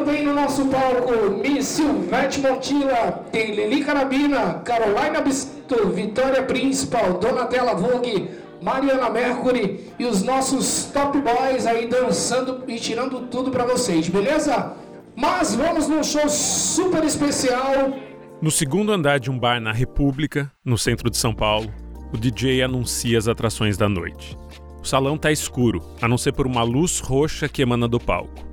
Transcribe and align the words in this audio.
Também 0.00 0.24
no 0.24 0.32
nosso 0.32 0.64
palco, 0.64 1.12
Miss 1.42 1.66
Silvete 1.66 2.40
Montila, 2.40 3.22
tem 3.30 3.54
Lili 3.54 3.84
Carabina, 3.84 4.54
Carolina 4.64 5.20
Bisto, 5.20 5.90
Vitória 5.90 6.42
Principal, 6.42 7.18
Donatella 7.18 7.74
Vogue, 7.74 8.30
Mariana 8.62 9.10
Mercury 9.10 9.92
e 9.98 10.06
os 10.06 10.22
nossos 10.22 10.84
top 10.86 11.20
boys 11.20 11.66
aí 11.66 11.86
dançando 11.86 12.64
e 12.66 12.76
tirando 12.76 13.26
tudo 13.26 13.50
para 13.50 13.66
vocês, 13.66 14.08
beleza? 14.08 14.72
Mas 15.14 15.54
vamos 15.54 15.86
num 15.86 16.02
show 16.02 16.30
super 16.30 17.04
especial. 17.04 17.92
No 18.40 18.50
segundo 18.50 18.92
andar 18.92 19.20
de 19.20 19.30
um 19.30 19.38
bar 19.38 19.60
na 19.60 19.70
República, 19.70 20.50
no 20.64 20.78
centro 20.78 21.10
de 21.10 21.18
São 21.18 21.34
Paulo, 21.34 21.70
o 22.10 22.16
DJ 22.16 22.62
anuncia 22.62 23.18
as 23.18 23.28
atrações 23.28 23.76
da 23.76 23.86
noite. 23.86 24.34
O 24.82 24.86
salão 24.86 25.18
tá 25.18 25.30
escuro, 25.30 25.82
a 26.00 26.08
não 26.08 26.16
ser 26.16 26.32
por 26.32 26.46
uma 26.46 26.62
luz 26.62 27.00
roxa 27.00 27.50
que 27.50 27.60
emana 27.60 27.86
do 27.86 28.00
palco. 28.00 28.49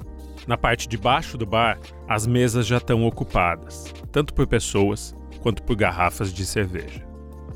Na 0.48 0.58
parte 0.58 0.88
de 0.88 0.98
baixo 0.98 1.38
do 1.38 1.46
bar, 1.46 1.78
as 2.08 2.26
mesas 2.26 2.66
já 2.66 2.78
estão 2.78 3.06
ocupadas, 3.06 3.94
tanto 4.14 4.34
por 4.34 4.48
pessoas 4.48 5.14
quanto 5.42 5.62
por 5.62 5.76
garrafas 5.76 6.34
de 6.34 6.46
cerveja. 6.46 7.06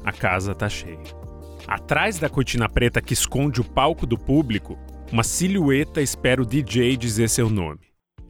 A 0.03 0.11
casa 0.11 0.53
tá 0.53 0.67
cheia. 0.67 0.99
Atrás 1.66 2.19
da 2.19 2.27
cortina 2.27 2.67
preta 2.67 3.02
que 3.02 3.13
esconde 3.13 3.61
o 3.61 3.63
palco 3.63 4.05
do 4.05 4.17
público, 4.17 4.77
uma 5.09 5.23
silhueta 5.23 6.02
espera 6.02 6.41
o 6.41 6.45
DJ 6.45 6.97
dizer 6.97 7.30
seu 7.30 7.49
nome. 7.49 7.80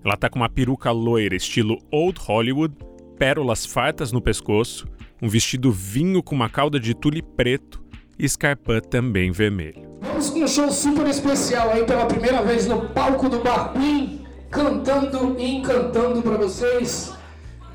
Ela 0.06 0.16
tá 0.16 0.30
com 0.30 0.38
uma 0.38 0.50
peruca 0.50 0.92
loira 0.92 1.36
estilo 1.36 1.80
Old 1.92 2.20
Hollywood, 2.20 2.76
pérolas 3.18 3.66
fartas 3.66 4.12
no 4.12 4.22
pescoço, 4.22 4.88
um 5.22 5.28
vestido 5.28 5.72
vinho 5.72 6.22
com 6.22 6.36
uma 6.36 6.50
cauda 6.50 6.80
de 6.80 6.94
tule 6.94 7.22
preto 7.22 7.84
e 8.18 8.26
escarpã 8.26 8.80
também 8.80 9.32
vermelho. 9.32 9.90
Vamos 10.02 10.30
com 10.30 10.44
um 10.44 10.48
show 10.48 10.72
super 10.72 11.08
especial 11.08 11.72
aí 11.72 11.84
pela 11.84 12.06
primeira 12.06 12.44
vez 12.44 12.68
no 12.68 12.90
palco 12.90 13.30
do 13.30 13.40
Bar 13.40 13.74
Queen, 13.74 14.21
cantando 14.52 15.40
e 15.40 15.56
encantando 15.56 16.22
para 16.22 16.38
vocês. 16.38 17.14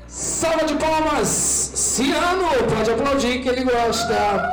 Salva 0.05 0.63
de 0.63 0.75
palmas! 0.75 1.27
Ciano, 1.27 2.47
pode 2.73 2.91
aplaudir 2.91 3.41
que 3.41 3.49
ele 3.49 3.63
gosta. 3.63 4.49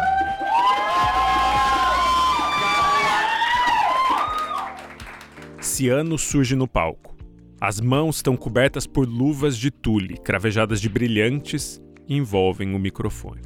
Ciano 5.61 6.19
surge 6.19 6.57
no 6.57 6.67
palco. 6.67 7.15
As 7.61 7.81
mãos 7.81 8.17
estão 8.17 8.37
cobertas 8.37 8.87
por 8.87 9.07
luvas 9.07 9.57
de 9.57 9.71
tule, 9.71 10.17
cravejadas 10.19 10.81
de 10.81 10.89
brilhantes, 10.89 11.81
e 12.09 12.17
envolvem 12.17 12.75
o 12.75 12.79
microfone. 12.79 13.43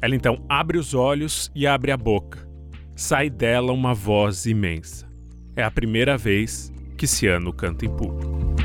Ela 0.00 0.14
então 0.14 0.44
abre 0.48 0.78
os 0.78 0.94
olhos 0.94 1.50
e 1.54 1.66
abre 1.66 1.90
a 1.90 1.96
boca. 1.96 2.46
Sai 2.94 3.28
dela 3.28 3.72
uma 3.72 3.94
voz 3.94 4.46
imensa. 4.46 5.10
É 5.56 5.62
a 5.62 5.70
primeira 5.70 6.16
vez 6.16 6.72
que 6.96 7.06
Ciano 7.06 7.52
canta 7.52 7.84
em 7.84 7.90
público. 7.90 8.56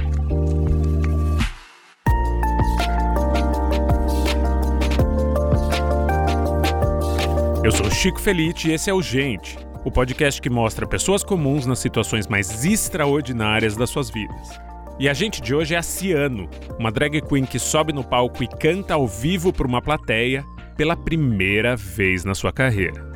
Eu 7.63 7.71
sou 7.71 7.91
Chico 7.91 8.19
Felite 8.19 8.69
e 8.69 8.73
esse 8.73 8.89
é 8.89 8.93
o 8.93 9.01
Gente, 9.01 9.55
o 9.85 9.91
podcast 9.91 10.41
que 10.41 10.49
mostra 10.49 10.87
pessoas 10.87 11.23
comuns 11.23 11.65
nas 11.67 11.77
situações 11.77 12.25
mais 12.25 12.65
extraordinárias 12.65 13.75
das 13.75 13.89
suas 13.89 14.09
vidas. 14.09 14.59
E 14.99 15.09
a 15.09 15.13
gente 15.13 15.41
de 15.41 15.53
hoje 15.53 15.75
é 15.75 15.77
a 15.77 15.83
Ciano, 15.83 16.49
uma 16.79 16.91
drag 16.91 17.21
queen 17.21 17.45
que 17.45 17.59
sobe 17.59 17.93
no 17.93 18.03
palco 18.03 18.43
e 18.43 18.47
canta 18.47 18.93
ao 18.93 19.07
vivo 19.07 19.51
para 19.51 19.67
uma 19.67 19.81
plateia 19.81 20.43
pela 20.75 20.95
primeira 20.95 21.75
vez 21.75 22.23
na 22.23 22.33
sua 22.33 22.51
carreira. 22.51 23.10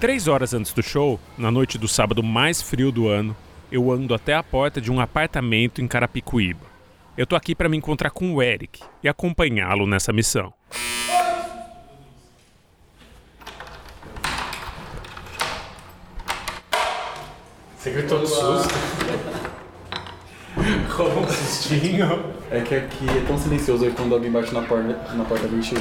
Três 0.00 0.28
horas 0.28 0.54
antes 0.54 0.72
do 0.72 0.80
show, 0.80 1.18
na 1.36 1.50
noite 1.50 1.76
do 1.76 1.88
sábado 1.88 2.22
mais 2.22 2.62
frio 2.62 2.92
do 2.92 3.08
ano, 3.08 3.36
eu 3.70 3.90
ando 3.90 4.14
até 4.14 4.32
a 4.32 4.44
porta 4.44 4.80
de 4.80 4.92
um 4.92 5.00
apartamento 5.00 5.82
em 5.82 5.88
Carapicuíba. 5.88 6.64
Eu 7.16 7.26
tô 7.26 7.34
aqui 7.34 7.52
para 7.52 7.68
me 7.68 7.76
encontrar 7.76 8.10
com 8.10 8.32
o 8.32 8.40
Eric 8.40 8.80
e 9.02 9.08
acompanhá-lo 9.08 9.88
nessa 9.88 10.12
missão. 10.12 10.54
Você 17.76 17.90
gritou 17.90 18.20
no 18.20 18.26
susto? 18.28 18.97
Rolou 20.90 21.20
um 21.20 21.28
sustinho. 21.28 22.06
É 22.50 22.60
que 22.60 22.74
aqui 22.74 23.08
é 23.08 23.24
tão 23.26 23.38
silencioso 23.38 23.84
aí 23.84 23.92
quando 23.92 24.14
alguém 24.14 24.30
bate 24.30 24.52
na 24.52 24.62
porta, 24.62 25.14
na 25.14 25.24
porta 25.24 25.46
a 25.46 25.48
gente. 25.48 25.74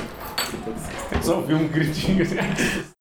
Só 1.21 1.37
ouviu 1.37 1.57
um 1.57 1.67
gritinho 1.67 2.21
assim. 2.23 2.35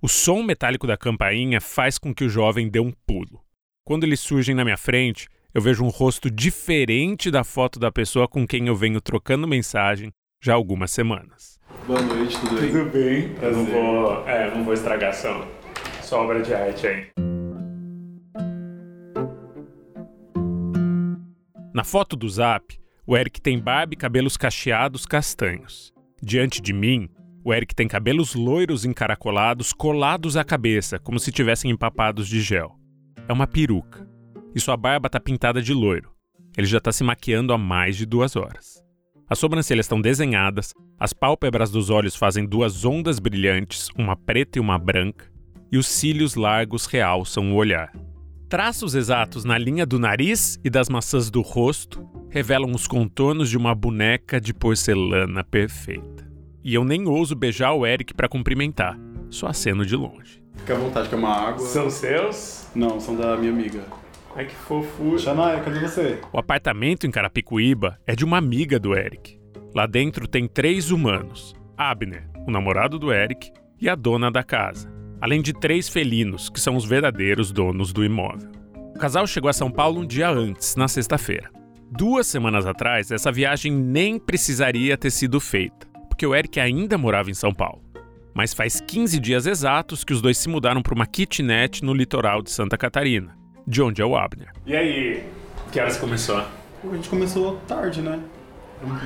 O 0.02 0.08
som 0.08 0.42
metálico 0.42 0.86
da 0.86 0.96
campainha 0.96 1.60
faz 1.60 1.98
com 1.98 2.14
que 2.14 2.24
o 2.24 2.28
jovem 2.28 2.68
dê 2.68 2.80
um 2.80 2.92
pulo. 3.06 3.40
Quando 3.84 4.04
eles 4.04 4.20
surgem 4.20 4.54
na 4.54 4.64
minha 4.64 4.76
frente, 4.76 5.28
eu 5.54 5.60
vejo 5.62 5.84
um 5.84 5.88
rosto 5.88 6.30
diferente 6.30 7.30
da 7.30 7.44
foto 7.44 7.78
da 7.78 7.90
pessoa 7.90 8.26
com 8.26 8.46
quem 8.46 8.66
eu 8.66 8.76
venho 8.76 9.00
trocando 9.00 9.46
mensagem 9.46 10.12
já 10.42 10.52
há 10.52 10.56
algumas 10.56 10.90
semanas. 10.90 11.58
Boa 11.86 12.02
noite, 12.02 12.38
tudo 12.40 12.60
bem? 12.60 12.70
Tudo 12.70 12.90
bem? 12.90 13.34
Eu 13.40 13.52
não 13.52 13.64
vou. 13.64 14.28
É, 14.28 14.54
não 14.54 14.64
vou 14.64 14.74
estragar 14.74 15.14
sua, 15.14 15.46
sua 16.02 16.18
obra 16.18 16.42
de 16.42 16.52
arte 16.52 16.86
aí. 16.86 17.25
Na 21.76 21.84
foto 21.84 22.16
do 22.16 22.26
zap, 22.26 22.74
o 23.06 23.14
Eric 23.14 23.38
tem 23.38 23.60
barba 23.60 23.92
e 23.92 23.98
cabelos 23.98 24.34
cacheados 24.38 25.04
castanhos. 25.04 25.92
Diante 26.22 26.62
de 26.62 26.72
mim, 26.72 27.06
o 27.44 27.52
Eric 27.52 27.74
tem 27.74 27.86
cabelos 27.86 28.34
loiros 28.34 28.86
encaracolados 28.86 29.74
colados 29.74 30.38
à 30.38 30.42
cabeça, 30.42 30.98
como 30.98 31.18
se 31.18 31.30
tivessem 31.30 31.70
empapados 31.70 32.28
de 32.28 32.40
gel. 32.40 32.74
É 33.28 33.32
uma 33.34 33.46
peruca. 33.46 34.08
E 34.54 34.58
sua 34.58 34.74
barba 34.74 35.10
tá 35.10 35.20
pintada 35.20 35.60
de 35.60 35.74
loiro. 35.74 36.10
Ele 36.56 36.66
já 36.66 36.80
tá 36.80 36.90
se 36.90 37.04
maquiando 37.04 37.52
há 37.52 37.58
mais 37.58 37.94
de 37.94 38.06
duas 38.06 38.36
horas. 38.36 38.82
As 39.28 39.38
sobrancelhas 39.38 39.84
estão 39.84 40.00
desenhadas, 40.00 40.72
as 40.98 41.12
pálpebras 41.12 41.70
dos 41.70 41.90
olhos 41.90 42.16
fazem 42.16 42.46
duas 42.46 42.86
ondas 42.86 43.18
brilhantes, 43.18 43.90
uma 43.98 44.16
preta 44.16 44.56
e 44.56 44.62
uma 44.62 44.78
branca, 44.78 45.30
e 45.70 45.76
os 45.76 45.86
cílios 45.86 46.36
largos 46.36 46.86
realçam 46.86 47.52
o 47.52 47.54
olhar. 47.54 47.92
Traços 48.48 48.94
exatos 48.94 49.44
na 49.44 49.58
linha 49.58 49.84
do 49.84 49.98
nariz 49.98 50.56
e 50.62 50.70
das 50.70 50.88
maçãs 50.88 51.30
do 51.30 51.40
rosto 51.40 52.08
revelam 52.30 52.70
os 52.70 52.86
contornos 52.86 53.50
de 53.50 53.56
uma 53.56 53.74
boneca 53.74 54.40
de 54.40 54.54
porcelana 54.54 55.42
perfeita. 55.42 56.30
E 56.62 56.72
eu 56.72 56.84
nem 56.84 57.08
ouso 57.08 57.34
beijar 57.34 57.72
o 57.72 57.84
Eric 57.84 58.14
para 58.14 58.28
cumprimentar, 58.28 58.96
só 59.30 59.48
aceno 59.48 59.84
de 59.84 59.96
longe. 59.96 60.40
Fica 60.58 60.74
à 60.74 60.78
vontade, 60.78 61.08
quer 61.08 61.16
uma 61.16 61.34
água? 61.34 61.66
São 61.66 61.90
seus? 61.90 62.68
Não, 62.72 63.00
são 63.00 63.16
da 63.16 63.36
minha 63.36 63.50
amiga. 63.50 63.82
Ai 64.36 64.46
que 64.46 64.54
fofura. 64.54 65.18
Xanaia, 65.18 65.60
cadê 65.60 65.80
você? 65.80 66.20
O 66.32 66.38
apartamento 66.38 67.04
em 67.04 67.10
Carapicuíba 67.10 67.98
é 68.06 68.14
de 68.14 68.24
uma 68.24 68.38
amiga 68.38 68.78
do 68.78 68.94
Eric. 68.94 69.40
Lá 69.74 69.86
dentro 69.86 70.28
tem 70.28 70.46
três 70.46 70.92
humanos: 70.92 71.52
Abner, 71.76 72.30
o 72.46 72.50
namorado 72.52 72.96
do 72.96 73.12
Eric, 73.12 73.50
e 73.80 73.88
a 73.88 73.96
dona 73.96 74.30
da 74.30 74.44
casa, 74.44 74.88
além 75.20 75.40
de 75.40 75.52
três 75.52 75.88
felinos, 75.88 76.48
que 76.48 76.60
são 76.60 76.76
os 76.76 76.84
verdadeiros 76.84 77.52
donos 77.52 77.92
do 77.92 78.04
imóvel. 78.04 78.50
O 78.94 78.98
casal 78.98 79.26
chegou 79.26 79.50
a 79.50 79.52
São 79.52 79.70
Paulo 79.70 80.00
um 80.00 80.06
dia 80.06 80.28
antes, 80.28 80.76
na 80.76 80.88
sexta-feira. 80.88 81.50
Duas 81.90 82.26
semanas 82.26 82.66
atrás, 82.66 83.10
essa 83.10 83.30
viagem 83.30 83.72
nem 83.72 84.18
precisaria 84.18 84.96
ter 84.96 85.10
sido 85.10 85.38
feita, 85.38 85.86
porque 86.08 86.26
o 86.26 86.34
Eric 86.34 86.58
ainda 86.58 86.98
morava 86.98 87.30
em 87.30 87.34
São 87.34 87.52
Paulo. 87.52 87.82
Mas 88.34 88.52
faz 88.52 88.80
15 88.80 89.18
dias 89.18 89.46
exatos 89.46 90.04
que 90.04 90.12
os 90.12 90.20
dois 90.20 90.36
se 90.36 90.48
mudaram 90.48 90.82
para 90.82 90.94
uma 90.94 91.06
kitnet 91.06 91.84
no 91.84 91.94
litoral 91.94 92.42
de 92.42 92.50
Santa 92.50 92.76
Catarina, 92.76 93.36
de 93.66 93.80
onde 93.80 94.02
é 94.02 94.04
o 94.04 94.16
Abner. 94.16 94.50
E 94.66 94.74
aí? 94.76 95.22
Que 95.72 95.80
horas 95.80 95.96
começou? 95.96 96.38
A 96.38 96.94
gente 96.94 97.08
começou 97.08 97.56
tarde, 97.68 98.02
né? 98.02 98.20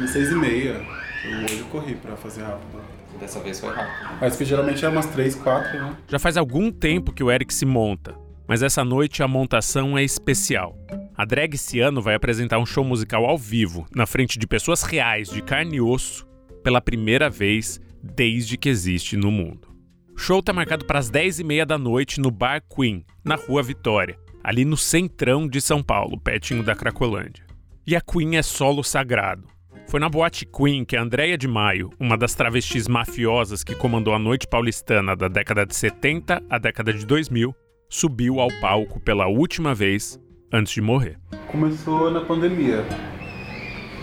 Seis 0.07 0.31
e 0.31 0.35
meia. 0.35 0.81
Eu 1.25 1.45
hoje 1.45 1.65
corri 1.71 1.95
pra 1.95 2.17
fazer 2.17 2.43
rápido. 2.43 2.81
Dessa 3.21 3.39
vez 3.41 3.61
foi 3.61 3.75
rápido. 3.75 4.19
Mas 4.21 4.37
que 4.37 4.45
geralmente 4.45 4.85
é 4.85 4.89
umas 4.89 5.07
três, 5.07 5.35
quatro, 5.35 5.79
né? 5.79 5.97
Já 6.09 6.19
faz 6.19 6.37
algum 6.37 6.73
tempo 6.73 7.13
que 7.13 7.23
o 7.23 7.31
Eric 7.31 7.53
se 7.53 7.67
monta, 7.67 8.15
mas 8.49 8.63
essa 8.63 8.83
noite 8.83 9.23
a 9.23 9.29
montação 9.29 9.99
é 9.99 10.03
especial. 10.03 10.77
A 11.15 11.25
drag 11.27 11.57
Ciano 11.59 12.01
vai 12.01 12.15
apresentar 12.15 12.59
um 12.59 12.65
show 12.65 12.83
musical 12.83 13.27
ao 13.27 13.37
vivo, 13.37 13.87
na 13.95 14.07
frente 14.07 14.39
de 14.39 14.47
pessoas 14.47 14.83
reais, 14.83 15.29
de 15.29 15.43
carne 15.43 15.77
e 15.77 15.81
osso, 15.81 16.27
pela 16.65 16.81
primeira 16.81 17.29
vez 17.29 17.79
desde 18.03 18.57
que 18.57 18.69
existe 18.71 19.17
no 19.17 19.31
mundo. 19.31 19.69
O 20.15 20.19
show 20.19 20.43
tá 20.43 20.53
marcado 20.53 20.87
para 20.87 20.99
as 20.99 21.11
10h30 21.11 21.65
da 21.67 21.79
noite 21.79 22.21
no 22.21 22.31
Bar 22.31 22.63
Queen, 22.75 23.05
na 23.23 23.35
Rua 23.35 23.63
Vitória, 23.63 24.19
ali 24.43 24.65
no 24.65 24.77
centrão 24.77 25.47
de 25.47 25.61
São 25.61 25.83
Paulo, 25.83 26.19
pertinho 26.19 26.63
da 26.63 26.75
Cracolândia. 26.75 27.45
E 27.87 27.95
a 27.95 28.01
Queen 28.01 28.37
é 28.37 28.43
solo 28.43 28.83
sagrado. 28.83 29.45
Foi 29.91 29.99
na 29.99 30.09
boate 30.09 30.47
Queen 30.47 30.85
que 30.85 30.97
a 30.97 31.03
Andréia 31.03 31.37
de 31.37 31.49
Maio, 31.49 31.91
uma 31.99 32.17
das 32.17 32.33
travestis 32.33 32.87
mafiosas 32.87 33.65
que 33.65 33.75
comandou 33.75 34.15
a 34.15 34.21
noite 34.21 34.47
paulistana 34.47 35.17
da 35.17 35.27
década 35.27 35.67
de 35.67 35.75
70 35.75 36.41
à 36.49 36.59
década 36.59 36.93
de 36.93 37.05
2000, 37.05 37.53
subiu 37.89 38.39
ao 38.39 38.47
palco 38.61 39.01
pela 39.01 39.27
última 39.27 39.75
vez 39.75 40.17
antes 40.53 40.75
de 40.75 40.81
morrer. 40.81 41.19
Começou 41.49 42.09
na 42.09 42.21
pandemia. 42.21 42.85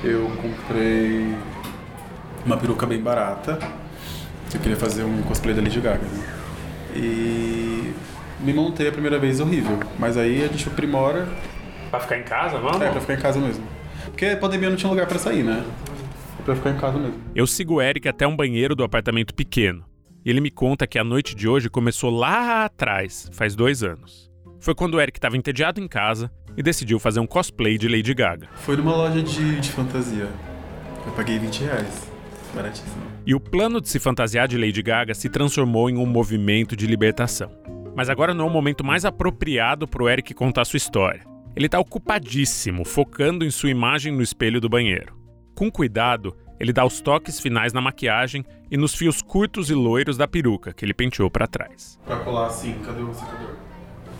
Eu 0.03 0.29
comprei 0.41 1.33
uma 2.45 2.57
peruca 2.57 2.85
bem 2.85 3.01
barata. 3.01 3.57
Eu 4.53 4.59
queria 4.59 4.75
fazer 4.75 5.05
um 5.05 5.23
cosplay 5.23 5.55
da 5.55 5.61
Lady 5.61 5.79
Gaga, 5.79 6.03
né? 6.03 6.33
E 6.97 7.93
me 8.41 8.51
montei 8.51 8.89
a 8.89 8.91
primeira 8.91 9.17
vez 9.17 9.39
horrível. 9.39 9.79
Mas 9.97 10.17
aí 10.17 10.43
a 10.43 10.47
gente 10.47 10.67
aprimora. 10.67 11.25
Pra 11.89 12.01
ficar 12.01 12.17
em 12.17 12.23
casa, 12.23 12.57
vamos? 12.57 12.81
É, 12.81 12.91
pra 12.91 12.99
ficar 12.99 13.13
em 13.13 13.21
casa 13.21 13.39
mesmo. 13.39 13.76
Porque 14.17 14.25
a 14.25 14.37
pandemia 14.37 14.67
não 14.67 14.75
tinha 14.75 14.89
lugar 14.89 15.05
pra 15.05 15.19
sair, 15.19 15.43
né? 15.43 15.63
É 16.39 16.41
pra 16.41 16.55
ficar 16.55 16.71
em 16.71 16.77
casa 16.77 16.97
mesmo. 16.97 17.21
Eu 17.35 17.45
sigo 17.45 17.75
o 17.75 17.81
Eric 17.83 18.07
até 18.07 18.25
um 18.25 18.35
banheiro 18.35 18.73
do 18.73 18.83
apartamento 18.83 19.31
pequeno. 19.31 19.85
E 20.25 20.29
ele 20.31 20.41
me 20.41 20.49
conta 20.49 20.87
que 20.87 20.97
a 20.97 21.03
noite 21.03 21.35
de 21.35 21.47
hoje 21.47 21.69
começou 21.69 22.09
lá 22.09 22.65
atrás, 22.65 23.29
faz 23.31 23.55
dois 23.55 23.83
anos. 23.83 24.27
Foi 24.59 24.73
quando 24.73 24.95
o 24.95 24.99
Eric 24.99 25.19
estava 25.19 25.37
entediado 25.37 25.79
em 25.79 25.87
casa 25.87 26.31
e 26.57 26.63
decidiu 26.63 26.97
fazer 26.97 27.19
um 27.19 27.27
cosplay 27.27 27.77
de 27.77 27.87
Lady 27.87 28.11
Gaga. 28.15 28.47
Foi 28.55 28.75
numa 28.75 28.95
loja 28.95 29.21
de, 29.21 29.59
de 29.59 29.71
fantasia. 29.71 30.27
Eu 31.05 31.11
paguei 31.11 31.37
20 31.37 31.65
reais. 31.65 32.11
Baratíssimo. 32.55 33.03
E 33.23 33.35
o 33.35 33.39
plano 33.39 33.79
de 33.79 33.87
se 33.87 33.99
fantasiar 33.99 34.47
de 34.47 34.57
Lady 34.57 34.81
Gaga 34.81 35.13
se 35.13 35.29
transformou 35.29 35.91
em 35.91 35.97
um 35.97 36.07
movimento 36.07 36.75
de 36.75 36.87
libertação. 36.87 37.51
Mas 37.95 38.09
agora 38.09 38.33
não 38.33 38.45
é 38.45 38.49
o 38.49 38.51
momento 38.51 38.83
mais 38.83 39.05
apropriado 39.05 39.87
para 39.87 40.01
o 40.01 40.09
Eric 40.09 40.33
contar 40.33 40.65
sua 40.65 40.77
história. 40.77 41.36
Ele 41.57 41.65
está 41.65 41.79
ocupadíssimo, 41.79 42.85
focando 42.85 43.43
em 43.43 43.49
sua 43.49 43.71
imagem 43.71 44.13
no 44.13 44.21
espelho 44.21 44.61
do 44.61 44.69
banheiro. 44.69 45.17
Com 45.55 45.71
cuidado, 45.71 46.37
ele 46.59 46.71
dá 46.71 46.85
os 46.85 47.01
toques 47.01 47.39
finais 47.39 47.73
na 47.73 47.81
maquiagem 47.81 48.45
e 48.69 48.77
nos 48.77 48.93
fios 48.93 49.23
curtos 49.23 49.71
e 49.71 49.73
loiros 49.73 50.17
da 50.17 50.27
peruca 50.27 50.71
que 50.71 50.85
ele 50.85 50.93
penteou 50.93 51.31
para 51.31 51.47
trás. 51.47 51.99
Pra 52.05 52.17
colar 52.17 52.45
assim, 52.45 52.77
cadê 52.85 53.01
o 53.01 53.11
secador? 53.11 53.55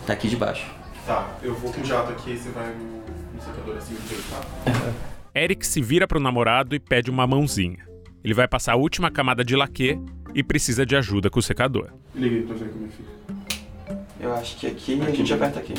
Tá 0.04 0.14
aqui 0.14 0.26
debaixo. 0.26 0.66
Tá, 1.06 1.38
eu 1.40 1.54
vou 1.54 1.72
com 1.72 1.80
o 1.80 1.84
jato 1.84 2.10
aqui 2.10 2.32
e 2.32 2.36
você 2.36 2.50
vai 2.50 2.74
no, 2.74 3.04
no 3.32 3.40
secador 3.40 3.76
assim, 3.76 3.94
tá? 4.30 4.92
Eric 5.32 5.64
se 5.64 5.80
vira 5.80 6.08
para 6.08 6.18
o 6.18 6.20
namorado 6.20 6.74
e 6.74 6.80
pede 6.80 7.08
uma 7.08 7.24
mãozinha. 7.24 7.86
Ele 8.24 8.34
vai 8.34 8.48
passar 8.48 8.72
a 8.72 8.76
última 8.76 9.12
camada 9.12 9.44
de 9.44 9.54
laque 9.54 9.96
e 10.34 10.42
precisa 10.42 10.84
de 10.84 10.96
ajuda 10.96 11.30
com 11.30 11.38
o 11.38 11.42
secador. 11.42 11.92
Liga 12.16 12.34
aí 12.34 12.42
pra 12.42 12.56
ver 12.56 12.68
como 12.70 12.84
é 12.84 12.88
que 12.88 12.96
fica. 12.96 14.04
Eu 14.18 14.34
acho 14.34 14.56
que 14.56 14.66
aqui 14.66 15.00
a 15.00 15.10
gente 15.12 15.32
aperta 15.32 15.60
aqui. 15.60 15.74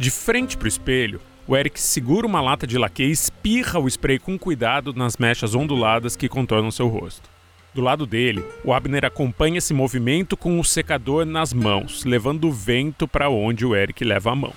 De 0.00 0.10
frente 0.10 0.56
para 0.56 0.64
o 0.64 0.68
espelho, 0.68 1.20
o 1.46 1.54
Eric 1.54 1.78
segura 1.78 2.26
uma 2.26 2.40
lata 2.40 2.66
de 2.66 2.78
laque 2.78 3.02
e 3.02 3.10
espirra 3.10 3.78
o 3.78 3.86
spray 3.86 4.18
com 4.18 4.38
cuidado 4.38 4.94
nas 4.94 5.18
mechas 5.18 5.54
onduladas 5.54 6.16
que 6.16 6.26
contornam 6.26 6.70
seu 6.70 6.88
rosto. 6.88 7.28
Do 7.74 7.82
lado 7.82 8.06
dele, 8.06 8.42
o 8.64 8.72
Abner 8.72 9.04
acompanha 9.04 9.58
esse 9.58 9.74
movimento 9.74 10.38
com 10.38 10.58
o 10.58 10.64
secador 10.64 11.26
nas 11.26 11.52
mãos, 11.52 12.02
levando 12.06 12.48
o 12.48 12.50
vento 12.50 13.06
para 13.06 13.28
onde 13.28 13.66
o 13.66 13.76
Eric 13.76 14.02
leva 14.02 14.30
a 14.30 14.34
mão. 14.34 14.54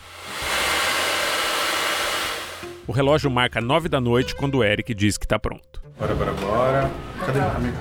O 2.87 2.93
relógio 2.93 3.29
marca 3.29 3.59
nove 3.59 3.89
da 3.89 3.99
noite 3.99 4.33
quando 4.33 4.59
o 4.59 4.63
Eric 4.63 4.93
diz 4.93 5.17
que 5.17 5.25
está 5.25 5.37
pronto. 5.37 5.83
Bora, 5.99 6.15
bora, 6.15 6.31
bora. 6.31 6.91
Cadê 7.19 7.39
a 7.39 7.51
amiga? 7.51 7.79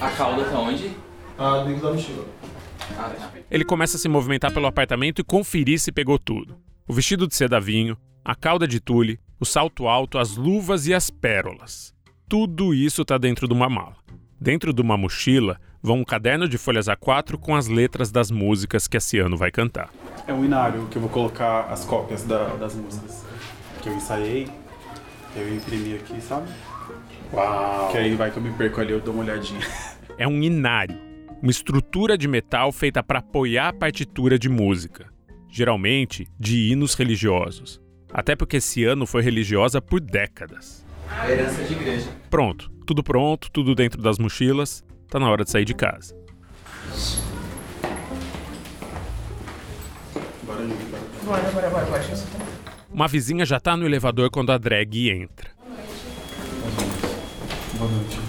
A 0.00 0.10
cauda 0.12 0.44
tá 0.44 0.58
onde? 0.58 0.92
Ah, 1.38 1.62
dentro 1.66 1.82
da 1.82 1.92
mochila. 1.92 2.24
Ele 3.50 3.64
começa 3.64 3.96
a 3.96 4.00
se 4.00 4.08
movimentar 4.08 4.52
pelo 4.52 4.66
apartamento 4.66 5.20
e 5.20 5.24
conferir 5.24 5.78
se 5.80 5.92
pegou 5.92 6.18
tudo: 6.18 6.56
o 6.86 6.92
vestido 6.92 7.26
de 7.26 7.34
seda 7.34 7.60
vinho, 7.60 7.96
a 8.24 8.34
cauda 8.34 8.66
de 8.66 8.80
tule, 8.80 9.18
o 9.40 9.44
salto 9.44 9.86
alto, 9.88 10.18
as 10.18 10.36
luvas 10.36 10.86
e 10.86 10.94
as 10.94 11.10
pérolas. 11.10 11.94
Tudo 12.28 12.74
isso 12.74 13.02
está 13.02 13.16
dentro 13.16 13.46
de 13.48 13.54
uma 13.54 13.68
mala. 13.68 13.96
Dentro 14.40 14.72
de 14.72 14.82
uma 14.82 14.96
mochila 14.96 15.58
vão 15.82 16.00
um 16.00 16.04
caderno 16.04 16.48
de 16.48 16.58
folhas 16.58 16.86
A4 16.86 17.38
com 17.38 17.54
as 17.54 17.68
letras 17.68 18.10
das 18.10 18.30
músicas 18.30 18.86
que 18.86 18.96
a 18.96 19.00
Ciano 19.00 19.36
vai 19.36 19.50
cantar. 19.50 19.90
É 20.26 20.32
um 20.32 20.44
inário 20.44 20.86
que 20.90 20.96
eu 20.96 21.02
vou 21.02 21.10
colocar 21.10 21.62
as 21.72 21.84
cópias 21.84 22.24
da- 22.24 22.54
das 22.56 22.74
músicas 22.74 23.24
que 23.82 23.88
eu 23.88 23.94
ensaiei. 23.94 24.48
Eu 25.34 25.54
imprimi 25.56 25.94
aqui, 25.94 26.20
sabe? 26.20 26.48
Uau! 27.32 27.88
Que 27.90 27.98
aí 27.98 28.14
vai 28.14 28.30
que 28.30 28.36
eu 28.38 28.42
me 28.42 28.52
perco 28.52 28.80
ali, 28.80 28.92
eu 28.92 29.00
dou 29.00 29.14
uma 29.14 29.22
olhadinha. 29.22 29.60
É 30.18 30.26
um 30.26 30.42
inário, 30.42 30.98
uma 31.42 31.50
estrutura 31.50 32.18
de 32.18 32.26
metal 32.26 32.72
feita 32.72 33.02
para 33.02 33.20
apoiar 33.20 33.68
a 33.68 33.72
partitura 33.72 34.38
de 34.38 34.48
música, 34.48 35.06
geralmente 35.48 36.26
de 36.38 36.70
hinos 36.70 36.94
religiosos. 36.94 37.80
Até 38.12 38.34
porque 38.34 38.56
esse 38.56 38.84
ano 38.84 39.06
foi 39.06 39.22
religiosa 39.22 39.80
por 39.80 40.00
décadas. 40.00 40.84
Herança 41.28 41.62
de 41.62 41.72
igreja. 41.72 42.10
Pronto, 42.30 42.70
tudo 42.86 43.02
pronto, 43.02 43.50
tudo 43.50 43.74
dentro 43.74 44.00
das 44.02 44.18
mochilas, 44.18 44.84
tá 45.08 45.18
na 45.18 45.30
hora 45.30 45.44
de 45.44 45.50
sair 45.50 45.64
de 45.64 45.74
casa. 45.74 46.14
Bora, 50.42 50.62
bora. 51.24 51.70
Bora, 51.70 51.86
bora. 51.86 52.48
Uma 52.90 53.06
vizinha 53.06 53.44
já 53.44 53.60
tá 53.60 53.76
no 53.76 53.86
elevador 53.86 54.30
quando 54.30 54.50
a 54.50 54.58
drag 54.58 55.10
entra. 55.10 55.50
Boa 57.78 57.90
noite. 57.90 58.27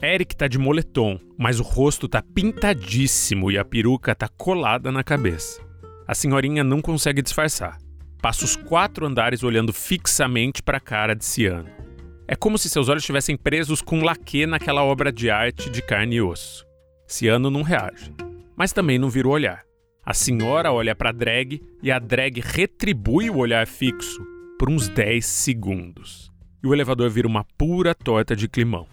Eric 0.00 0.36
tá 0.36 0.46
de 0.46 0.58
moletom, 0.58 1.18
mas 1.36 1.58
o 1.58 1.64
rosto 1.64 2.08
tá 2.08 2.22
pintadíssimo 2.22 3.50
e 3.50 3.58
a 3.58 3.64
peruca 3.64 4.14
tá 4.14 4.28
colada 4.28 4.92
na 4.92 5.02
cabeça. 5.02 5.60
A 6.06 6.14
senhorinha 6.14 6.62
não 6.62 6.80
consegue 6.80 7.20
disfarçar. 7.20 7.78
Passa 8.22 8.44
os 8.44 8.54
quatro 8.54 9.04
andares 9.04 9.42
olhando 9.42 9.72
fixamente 9.72 10.62
para 10.62 10.78
a 10.78 10.80
cara 10.80 11.14
de 11.14 11.24
Ciano. 11.24 11.68
É 12.28 12.36
como 12.36 12.56
se 12.56 12.68
seus 12.68 12.88
olhos 12.88 13.02
estivessem 13.02 13.36
presos 13.36 13.82
com 13.82 14.04
laque 14.04 14.46
naquela 14.46 14.84
obra 14.84 15.10
de 15.10 15.30
arte 15.30 15.68
de 15.68 15.82
carne 15.82 16.16
e 16.16 16.22
osso. 16.22 16.64
Ciano 17.04 17.50
não 17.50 17.62
reage, 17.62 18.14
mas 18.56 18.72
também 18.72 19.00
não 19.00 19.10
vira 19.10 19.26
o 19.26 19.32
olhar. 19.32 19.64
A 20.06 20.14
senhora 20.14 20.72
olha 20.72 20.94
para 20.94 21.10
a 21.10 21.12
drag 21.12 21.60
e 21.82 21.90
a 21.90 21.98
drag 21.98 22.40
retribui 22.40 23.30
o 23.30 23.38
olhar 23.38 23.66
fixo 23.66 24.24
por 24.58 24.70
uns 24.70 24.88
10 24.88 25.26
segundos. 25.26 26.30
E 26.62 26.68
o 26.68 26.72
elevador 26.72 27.10
vira 27.10 27.26
uma 27.26 27.44
pura 27.56 27.94
torta 27.94 28.36
de 28.36 28.48
climão. 28.48 28.86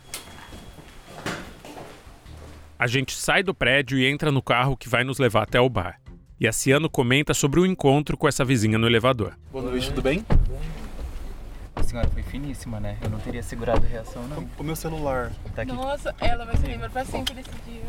A 2.78 2.88
gente 2.88 3.14
sai 3.16 3.42
do 3.42 3.54
prédio 3.54 3.98
e 3.98 4.06
entra 4.06 4.34
no 4.34 4.42
carro 4.42 4.76
que 4.76 4.90
vai 4.90 5.06
nos 5.06 5.18
levar 5.18 5.44
até 5.44 5.62
o 5.62 5.70
bar. 5.70 6.02
E 6.38 6.46
a 6.46 6.52
Ciano 6.52 6.90
comenta 6.90 7.34
sobre 7.34 7.62
o 7.62 7.66
encontro 7.66 8.18
com 8.18 8.28
essa 8.28 8.44
vizinha 8.44 8.78
no 8.78 8.86
elevador. 8.86 9.38
Boa 9.50 9.64
noite, 9.64 9.88
tudo 9.88 10.02
bem? 10.02 10.26
A 11.74 11.82
senhora 11.82 12.10
foi 12.10 12.22
finíssima, 12.22 12.78
né? 12.82 12.98
Eu 13.02 13.10
não 13.10 13.20
teria 13.20 13.42
segurado 13.42 13.86
a 13.86 13.90
reação, 13.90 14.28
não. 14.28 14.46
O 14.60 14.64
meu 14.64 14.76
celular. 14.76 15.32
Tá 15.56 15.62
aqui. 15.62 15.72
Nossa, 15.72 16.14
ela 16.20 16.44
vai 16.44 16.58
se 16.58 16.68
lembrar 16.68 16.90
pra 16.90 17.06
sempre 17.06 17.36
desse 17.36 17.50
dia. 17.66 17.82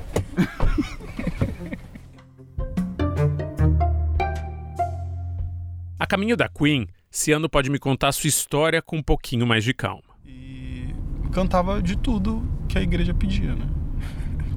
A 5.98 6.06
caminho 6.06 6.36
da 6.36 6.48
Queen, 6.48 6.86
Ciano 7.10 7.48
pode 7.48 7.70
me 7.70 7.80
contar 7.80 8.12
sua 8.12 8.28
história 8.28 8.80
com 8.80 8.98
um 8.98 9.02
pouquinho 9.02 9.44
mais 9.44 9.64
de 9.64 9.74
calma. 9.74 10.14
E 10.24 10.94
cantava 11.32 11.82
de 11.82 11.96
tudo 11.96 12.48
que 12.68 12.78
a 12.78 12.82
igreja 12.82 13.12
pedia, 13.12 13.52
né? 13.52 13.66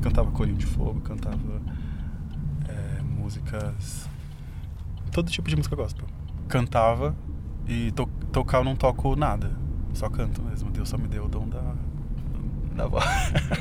Cantava 0.01 0.31
Corinho 0.31 0.57
de 0.57 0.65
Fogo, 0.65 1.01
cantava 1.01 1.61
é, 2.67 3.01
músicas. 3.01 4.09
Todo 5.11 5.29
tipo 5.29 5.49
de 5.49 5.55
música 5.55 5.75
gospel. 5.75 6.05
Cantava 6.47 7.15
e 7.67 7.91
to 7.91 8.07
tocar 8.31 8.59
eu 8.59 8.63
não 8.63 8.75
toco 8.75 9.15
nada. 9.15 9.51
Só 9.93 10.09
canto 10.09 10.41
mesmo. 10.41 10.71
Deus 10.71 10.89
só 10.89 10.97
me 10.97 11.07
deu 11.07 11.25
o 11.25 11.27
dom 11.27 11.47
da, 11.47 11.75
da 12.75 12.87
voz. 12.87 13.05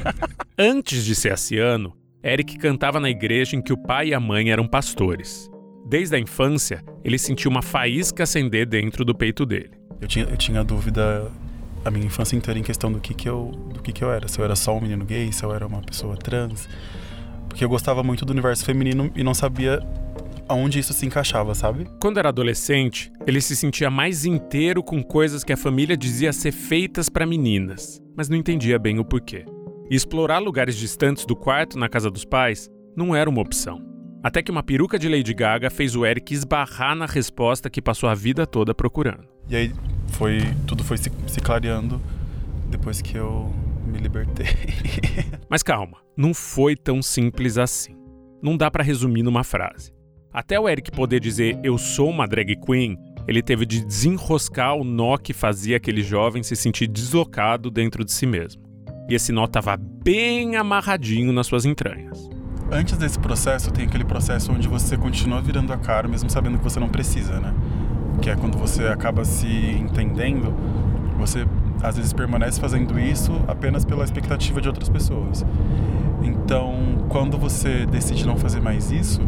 Antes 0.58 1.04
de 1.04 1.14
ser 1.14 1.36
Ciano, 1.38 1.96
Eric 2.22 2.58
cantava 2.58 3.00
na 3.00 3.10
igreja 3.10 3.56
em 3.56 3.62
que 3.62 3.72
o 3.72 3.76
pai 3.76 4.08
e 4.08 4.14
a 4.14 4.20
mãe 4.20 4.50
eram 4.50 4.66
pastores. 4.66 5.50
Desde 5.88 6.16
a 6.16 6.18
infância, 6.18 6.84
ele 7.02 7.18
sentiu 7.18 7.50
uma 7.50 7.62
faísca 7.62 8.24
acender 8.24 8.66
dentro 8.66 9.04
do 9.04 9.14
peito 9.14 9.46
dele. 9.46 9.70
Eu 10.00 10.06
tinha, 10.06 10.24
eu 10.26 10.36
tinha 10.36 10.62
dúvida 10.62 11.30
a 11.84 11.90
minha 11.90 12.06
infância 12.06 12.36
inteira 12.36 12.58
em 12.58 12.62
questão 12.62 12.90
do 12.90 13.00
que 13.00 13.14
que 13.14 13.28
eu, 13.28 13.52
do 13.72 13.82
que 13.82 13.92
que 13.92 14.02
eu 14.02 14.12
era. 14.12 14.28
Se 14.28 14.38
eu 14.38 14.44
era 14.44 14.56
só 14.56 14.76
um 14.76 14.80
menino 14.80 15.04
gay, 15.04 15.32
se 15.32 15.44
eu 15.44 15.54
era 15.54 15.66
uma 15.66 15.80
pessoa 15.80 16.16
trans. 16.16 16.68
Porque 17.48 17.64
eu 17.64 17.68
gostava 17.68 18.02
muito 18.02 18.24
do 18.24 18.30
universo 18.30 18.64
feminino 18.64 19.10
e 19.14 19.22
não 19.22 19.34
sabia 19.34 19.80
aonde 20.48 20.78
isso 20.78 20.92
se 20.92 21.06
encaixava, 21.06 21.54
sabe? 21.54 21.86
Quando 22.00 22.18
era 22.18 22.30
adolescente, 22.30 23.12
ele 23.26 23.40
se 23.40 23.54
sentia 23.54 23.90
mais 23.90 24.24
inteiro 24.24 24.82
com 24.82 25.02
coisas 25.02 25.44
que 25.44 25.52
a 25.52 25.56
família 25.56 25.96
dizia 25.96 26.32
ser 26.32 26.52
feitas 26.52 27.08
para 27.08 27.26
meninas, 27.26 28.02
mas 28.16 28.28
não 28.28 28.36
entendia 28.36 28.78
bem 28.78 28.98
o 28.98 29.04
porquê. 29.04 29.44
E 29.90 29.94
explorar 29.94 30.38
lugares 30.38 30.76
distantes 30.76 31.24
do 31.24 31.36
quarto 31.36 31.78
na 31.78 31.88
casa 31.88 32.10
dos 32.10 32.24
pais 32.24 32.70
não 32.96 33.14
era 33.14 33.28
uma 33.28 33.42
opção. 33.42 33.86
Até 34.22 34.42
que 34.42 34.50
uma 34.50 34.62
peruca 34.62 34.98
de 34.98 35.08
Lady 35.08 35.32
Gaga 35.32 35.70
fez 35.70 35.94
o 35.94 36.04
Eric 36.04 36.34
esbarrar 36.34 36.96
na 36.96 37.06
resposta 37.06 37.70
que 37.70 37.80
passou 37.80 38.08
a 38.08 38.14
vida 38.14 38.46
toda 38.46 38.74
procurando. 38.74 39.28
E 39.48 39.56
aí 39.56 39.72
foi 40.10 40.40
tudo 40.66 40.82
foi 40.84 40.96
se, 40.96 41.10
se 41.26 41.40
clareando 41.40 42.00
depois 42.68 43.00
que 43.00 43.16
eu 43.16 43.52
me 43.86 43.98
libertei. 43.98 44.46
Mas 45.48 45.62
calma, 45.62 45.98
não 46.16 46.34
foi 46.34 46.76
tão 46.76 47.02
simples 47.02 47.58
assim. 47.58 47.96
Não 48.42 48.56
dá 48.56 48.70
pra 48.70 48.84
resumir 48.84 49.22
numa 49.22 49.42
frase. 49.42 49.92
Até 50.32 50.60
o 50.60 50.68
Eric 50.68 50.90
poder 50.90 51.20
dizer 51.20 51.58
eu 51.62 51.78
sou 51.78 52.10
uma 52.10 52.26
drag 52.26 52.54
queen, 52.56 52.96
ele 53.26 53.42
teve 53.42 53.66
de 53.66 53.84
desenroscar 53.84 54.74
o 54.74 54.84
nó 54.84 55.16
que 55.16 55.32
fazia 55.32 55.76
aquele 55.76 56.02
jovem 56.02 56.42
se 56.42 56.54
sentir 56.54 56.86
deslocado 56.86 57.70
dentro 57.70 58.04
de 58.04 58.12
si 58.12 58.26
mesmo. 58.26 58.62
E 59.08 59.14
esse 59.14 59.32
nó 59.32 59.44
estava 59.46 59.76
bem 59.76 60.56
amarradinho 60.56 61.32
nas 61.32 61.46
suas 61.46 61.64
entranhas. 61.64 62.28
Antes 62.70 62.98
desse 62.98 63.18
processo, 63.18 63.70
tem 63.70 63.86
aquele 63.86 64.04
processo 64.04 64.52
onde 64.52 64.68
você 64.68 64.96
continua 64.96 65.40
virando 65.40 65.72
a 65.72 65.78
cara, 65.78 66.06
mesmo 66.06 66.28
sabendo 66.28 66.58
que 66.58 66.64
você 66.64 66.78
não 66.78 66.88
precisa, 66.88 67.40
né? 67.40 67.54
Que 68.20 68.30
é 68.30 68.36
quando 68.36 68.58
você 68.58 68.84
acaba 68.84 69.24
se 69.24 69.46
entendendo, 69.46 70.54
você 71.16 71.46
às 71.82 71.96
vezes 71.96 72.12
permanece 72.12 72.60
fazendo 72.60 72.98
isso 72.98 73.32
apenas 73.46 73.84
pela 73.84 74.04
expectativa 74.04 74.60
de 74.60 74.68
outras 74.68 74.88
pessoas. 74.88 75.44
Então, 76.22 77.06
quando 77.08 77.38
você 77.38 77.86
decide 77.86 78.26
não 78.26 78.36
fazer 78.36 78.60
mais 78.60 78.90
isso, 78.90 79.20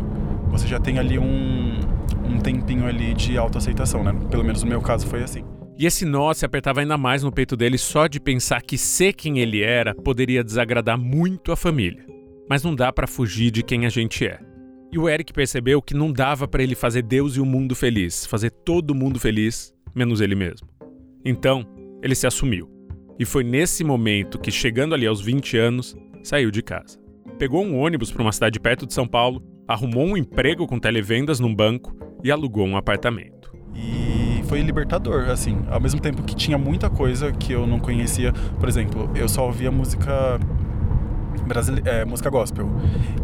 você 0.48 0.66
já 0.66 0.80
tem 0.80 0.98
ali 0.98 1.18
um, 1.18 1.80
um 2.24 2.38
tempinho 2.38 2.86
ali 2.86 3.14
de 3.14 3.38
autoaceitação, 3.38 4.02
né? 4.02 4.12
Pelo 4.30 4.44
menos 4.44 4.62
no 4.62 4.68
meu 4.68 4.80
caso 4.80 5.06
foi 5.06 5.22
assim. 5.22 5.44
E 5.78 5.86
esse 5.86 6.04
nó 6.04 6.34
se 6.34 6.44
apertava 6.44 6.80
ainda 6.80 6.98
mais 6.98 7.22
no 7.22 7.32
peito 7.32 7.56
dele 7.56 7.78
só 7.78 8.06
de 8.06 8.20
pensar 8.20 8.60
que 8.60 8.76
ser 8.76 9.14
quem 9.14 9.38
ele 9.38 9.62
era 9.62 9.94
poderia 9.94 10.44
desagradar 10.44 10.98
muito 10.98 11.52
a 11.52 11.56
família. 11.56 12.04
Mas 12.48 12.62
não 12.62 12.74
dá 12.74 12.92
para 12.92 13.06
fugir 13.06 13.50
de 13.50 13.62
quem 13.62 13.86
a 13.86 13.88
gente 13.88 14.26
é. 14.26 14.49
E 14.92 14.98
o 14.98 15.08
Eric 15.08 15.32
percebeu 15.32 15.80
que 15.80 15.94
não 15.94 16.12
dava 16.12 16.48
para 16.48 16.62
ele 16.64 16.74
fazer 16.74 17.02
Deus 17.02 17.36
e 17.36 17.40
o 17.40 17.46
mundo 17.46 17.76
feliz, 17.76 18.26
fazer 18.26 18.50
todo 18.50 18.94
mundo 18.94 19.20
feliz, 19.20 19.72
menos 19.94 20.20
ele 20.20 20.34
mesmo. 20.34 20.68
Então, 21.24 21.64
ele 22.02 22.14
se 22.14 22.26
assumiu. 22.26 22.68
E 23.16 23.24
foi 23.24 23.44
nesse 23.44 23.84
momento 23.84 24.38
que, 24.38 24.50
chegando 24.50 24.94
ali 24.94 25.06
aos 25.06 25.20
20 25.20 25.56
anos, 25.56 25.96
saiu 26.24 26.50
de 26.50 26.60
casa. 26.60 26.98
Pegou 27.38 27.64
um 27.64 27.78
ônibus 27.78 28.10
para 28.10 28.22
uma 28.22 28.32
cidade 28.32 28.58
perto 28.58 28.84
de 28.84 28.92
São 28.92 29.06
Paulo, 29.06 29.40
arrumou 29.68 30.04
um 30.04 30.16
emprego 30.16 30.66
com 30.66 30.80
televendas 30.80 31.38
num 31.38 31.54
banco 31.54 31.96
e 32.24 32.30
alugou 32.30 32.66
um 32.66 32.76
apartamento. 32.76 33.54
E 33.74 34.42
foi 34.48 34.60
libertador, 34.60 35.30
assim, 35.30 35.56
ao 35.70 35.80
mesmo 35.80 36.00
tempo 36.00 36.24
que 36.24 36.34
tinha 36.34 36.58
muita 36.58 36.90
coisa 36.90 37.30
que 37.30 37.52
eu 37.52 37.64
não 37.64 37.78
conhecia. 37.78 38.32
Por 38.58 38.68
exemplo, 38.68 39.08
eu 39.14 39.28
só 39.28 39.46
ouvia 39.46 39.70
música 39.70 40.40
brasile... 41.46 41.82
é, 41.84 42.04
música 42.04 42.30
gospel. 42.30 42.68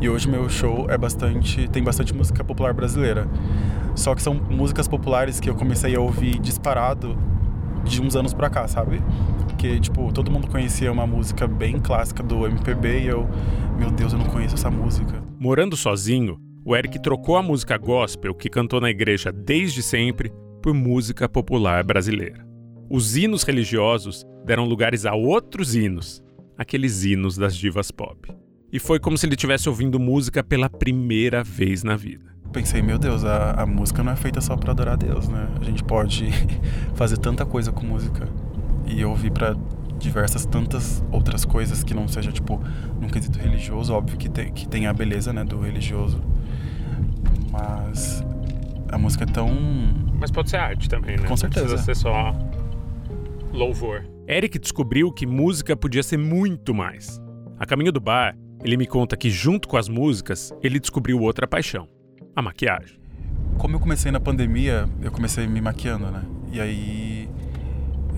E 0.00 0.08
hoje 0.08 0.28
meu 0.28 0.48
show 0.48 0.86
é 0.88 0.98
bastante, 0.98 1.68
tem 1.68 1.82
bastante 1.82 2.14
música 2.14 2.42
popular 2.44 2.72
brasileira. 2.74 3.28
Só 3.94 4.14
que 4.14 4.22
são 4.22 4.34
músicas 4.34 4.86
populares 4.86 5.40
que 5.40 5.48
eu 5.48 5.54
comecei 5.54 5.94
a 5.96 6.00
ouvir 6.00 6.38
disparado 6.38 7.16
de 7.84 8.02
uns 8.02 8.16
anos 8.16 8.34
pra 8.34 8.50
cá, 8.50 8.66
sabe? 8.66 9.00
Porque, 9.46 9.78
tipo, 9.80 10.12
todo 10.12 10.30
mundo 10.30 10.48
conhecia 10.48 10.90
uma 10.92 11.06
música 11.06 11.46
bem 11.46 11.78
clássica 11.78 12.22
do 12.22 12.46
MPB 12.46 13.00
e 13.00 13.06
eu, 13.06 13.28
meu 13.78 13.90
Deus, 13.90 14.12
eu 14.12 14.18
não 14.18 14.26
conheço 14.26 14.54
essa 14.54 14.70
música. 14.70 15.22
Morando 15.38 15.76
sozinho, 15.76 16.38
o 16.64 16.74
Eric 16.74 17.00
trocou 17.00 17.36
a 17.36 17.42
música 17.42 17.78
gospel 17.78 18.34
que 18.34 18.50
cantou 18.50 18.80
na 18.80 18.90
igreja 18.90 19.32
desde 19.32 19.82
sempre 19.82 20.32
por 20.62 20.74
música 20.74 21.28
popular 21.28 21.84
brasileira. 21.84 22.44
Os 22.90 23.16
hinos 23.16 23.44
religiosos 23.44 24.24
deram 24.44 24.64
lugares 24.64 25.06
a 25.06 25.14
outros 25.14 25.74
hinos, 25.74 26.22
aqueles 26.56 27.04
hinos 27.04 27.36
das 27.36 27.56
divas 27.56 27.90
pop. 27.90 28.32
E 28.72 28.78
foi 28.78 28.98
como 28.98 29.16
se 29.16 29.26
ele 29.26 29.34
estivesse 29.34 29.68
ouvindo 29.68 29.98
música 29.98 30.42
pela 30.42 30.68
primeira 30.68 31.42
vez 31.42 31.82
na 31.82 31.96
vida. 31.96 32.34
Pensei, 32.52 32.82
meu 32.82 32.98
Deus, 32.98 33.24
a, 33.24 33.62
a 33.62 33.66
música 33.66 34.02
não 34.02 34.12
é 34.12 34.16
feita 34.16 34.40
só 34.40 34.56
para 34.56 34.72
adorar 34.72 34.94
a 34.94 34.96
Deus, 34.96 35.28
né? 35.28 35.48
A 35.60 35.64
gente 35.64 35.84
pode 35.84 36.28
fazer 36.94 37.18
tanta 37.18 37.44
coisa 37.44 37.70
com 37.70 37.84
música 37.84 38.28
e 38.86 39.04
ouvir 39.04 39.30
para 39.30 39.56
diversas 39.98 40.44
tantas 40.44 41.02
outras 41.10 41.44
coisas 41.44 41.82
que 41.82 41.94
não 41.94 42.06
seja 42.06 42.30
tipo 42.30 42.62
num 43.00 43.08
quesito 43.08 43.38
religioso, 43.38 43.94
óbvio 43.94 44.18
que 44.18 44.28
tem, 44.28 44.52
que 44.52 44.68
tem 44.68 44.86
a 44.86 44.92
beleza, 44.92 45.32
né, 45.32 45.44
do 45.44 45.60
religioso. 45.60 46.20
Mas 47.50 48.24
a 48.88 48.98
música 48.98 49.24
é 49.24 49.26
tão 49.26 49.50
Mas 50.18 50.30
pode 50.30 50.50
ser 50.50 50.58
arte 50.58 50.88
também, 50.88 51.16
né? 51.16 51.26
Com 51.26 51.36
certeza. 51.36 51.66
Não 51.66 51.72
precisa 51.74 51.94
ser 51.94 52.00
só 52.00 52.34
louvor. 53.52 54.04
Eric 54.28 54.58
descobriu 54.58 55.12
que 55.12 55.24
música 55.24 55.76
podia 55.76 56.02
ser 56.02 56.16
muito 56.16 56.74
mais. 56.74 57.20
A 57.58 57.64
caminho 57.64 57.92
do 57.92 58.00
bar, 58.00 58.36
ele 58.64 58.76
me 58.76 58.86
conta 58.86 59.16
que, 59.16 59.30
junto 59.30 59.68
com 59.68 59.76
as 59.76 59.88
músicas, 59.88 60.52
ele 60.62 60.80
descobriu 60.80 61.20
outra 61.20 61.46
paixão: 61.46 61.88
a 62.34 62.42
maquiagem. 62.42 62.98
Como 63.56 63.76
eu 63.76 63.80
comecei 63.80 64.10
na 64.10 64.18
pandemia, 64.18 64.88
eu 65.00 65.12
comecei 65.12 65.46
me 65.46 65.60
maquiando, 65.60 66.10
né? 66.10 66.24
E 66.52 66.60
aí, 66.60 67.28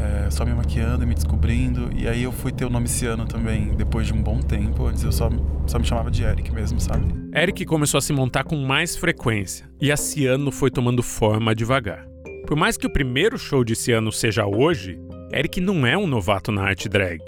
é, 0.00 0.30
só 0.30 0.46
me 0.46 0.54
maquiando 0.54 1.04
e 1.04 1.06
me 1.06 1.14
descobrindo. 1.14 1.90
E 1.94 2.08
aí 2.08 2.22
eu 2.22 2.32
fui 2.32 2.52
ter 2.52 2.64
o 2.64 2.70
nome 2.70 2.88
Ciano 2.88 3.26
também, 3.26 3.74
depois 3.76 4.06
de 4.06 4.14
um 4.14 4.22
bom 4.22 4.40
tempo. 4.40 4.86
Antes 4.86 5.04
eu 5.04 5.12
só, 5.12 5.28
só 5.66 5.78
me 5.78 5.84
chamava 5.84 6.10
de 6.10 6.22
Eric 6.22 6.50
mesmo, 6.52 6.80
sabe? 6.80 7.06
Eric 7.34 7.66
começou 7.66 7.98
a 7.98 8.00
se 8.00 8.14
montar 8.14 8.44
com 8.44 8.56
mais 8.56 8.96
frequência 8.96 9.68
e 9.78 9.92
a 9.92 9.96
Ciano 9.96 10.50
foi 10.50 10.70
tomando 10.70 11.02
forma 11.02 11.54
devagar. 11.54 12.06
Por 12.46 12.56
mais 12.56 12.78
que 12.78 12.86
o 12.86 12.92
primeiro 12.92 13.36
show 13.36 13.62
de 13.62 13.76
Ciano 13.76 14.10
seja 14.10 14.46
hoje, 14.46 14.98
Eric 15.32 15.60
não 15.60 15.86
é 15.86 15.96
um 15.96 16.06
novato 16.06 16.50
na 16.50 16.62
arte 16.62 16.88
drag. 16.88 17.20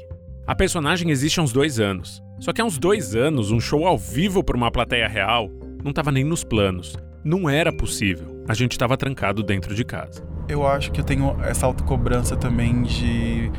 A 0.46 0.54
personagem 0.54 1.10
existe 1.10 1.38
há 1.38 1.42
uns 1.42 1.52
dois 1.52 1.78
anos. 1.78 2.22
Só 2.38 2.52
que 2.52 2.60
há 2.60 2.64
uns 2.64 2.78
dois 2.78 3.14
anos, 3.14 3.50
um 3.50 3.60
show 3.60 3.86
ao 3.86 3.98
vivo 3.98 4.42
para 4.42 4.56
uma 4.56 4.70
plateia 4.70 5.06
real 5.06 5.50
não 5.82 5.90
estava 5.90 6.10
nem 6.10 6.24
nos 6.24 6.42
planos. 6.42 6.96
Não 7.24 7.48
era 7.48 7.72
possível. 7.72 8.42
A 8.48 8.54
gente 8.54 8.72
estava 8.72 8.96
trancado 8.96 9.42
dentro 9.42 9.74
de 9.74 9.84
casa. 9.84 10.26
Eu 10.48 10.66
acho 10.66 10.90
que 10.90 11.00
eu 11.00 11.04
tenho 11.04 11.36
essa 11.42 11.66
autocobrança 11.66 12.36
também 12.36 12.82
de 12.82 13.50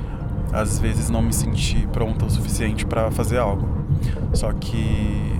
às 0.51 0.79
vezes 0.79 1.09
não 1.09 1.21
me 1.21 1.31
sentir 1.31 1.87
pronta 1.87 2.25
o 2.25 2.29
suficiente 2.29 2.85
para 2.85 3.09
fazer 3.11 3.37
algo. 3.37 3.85
Só 4.33 4.51
que 4.53 5.31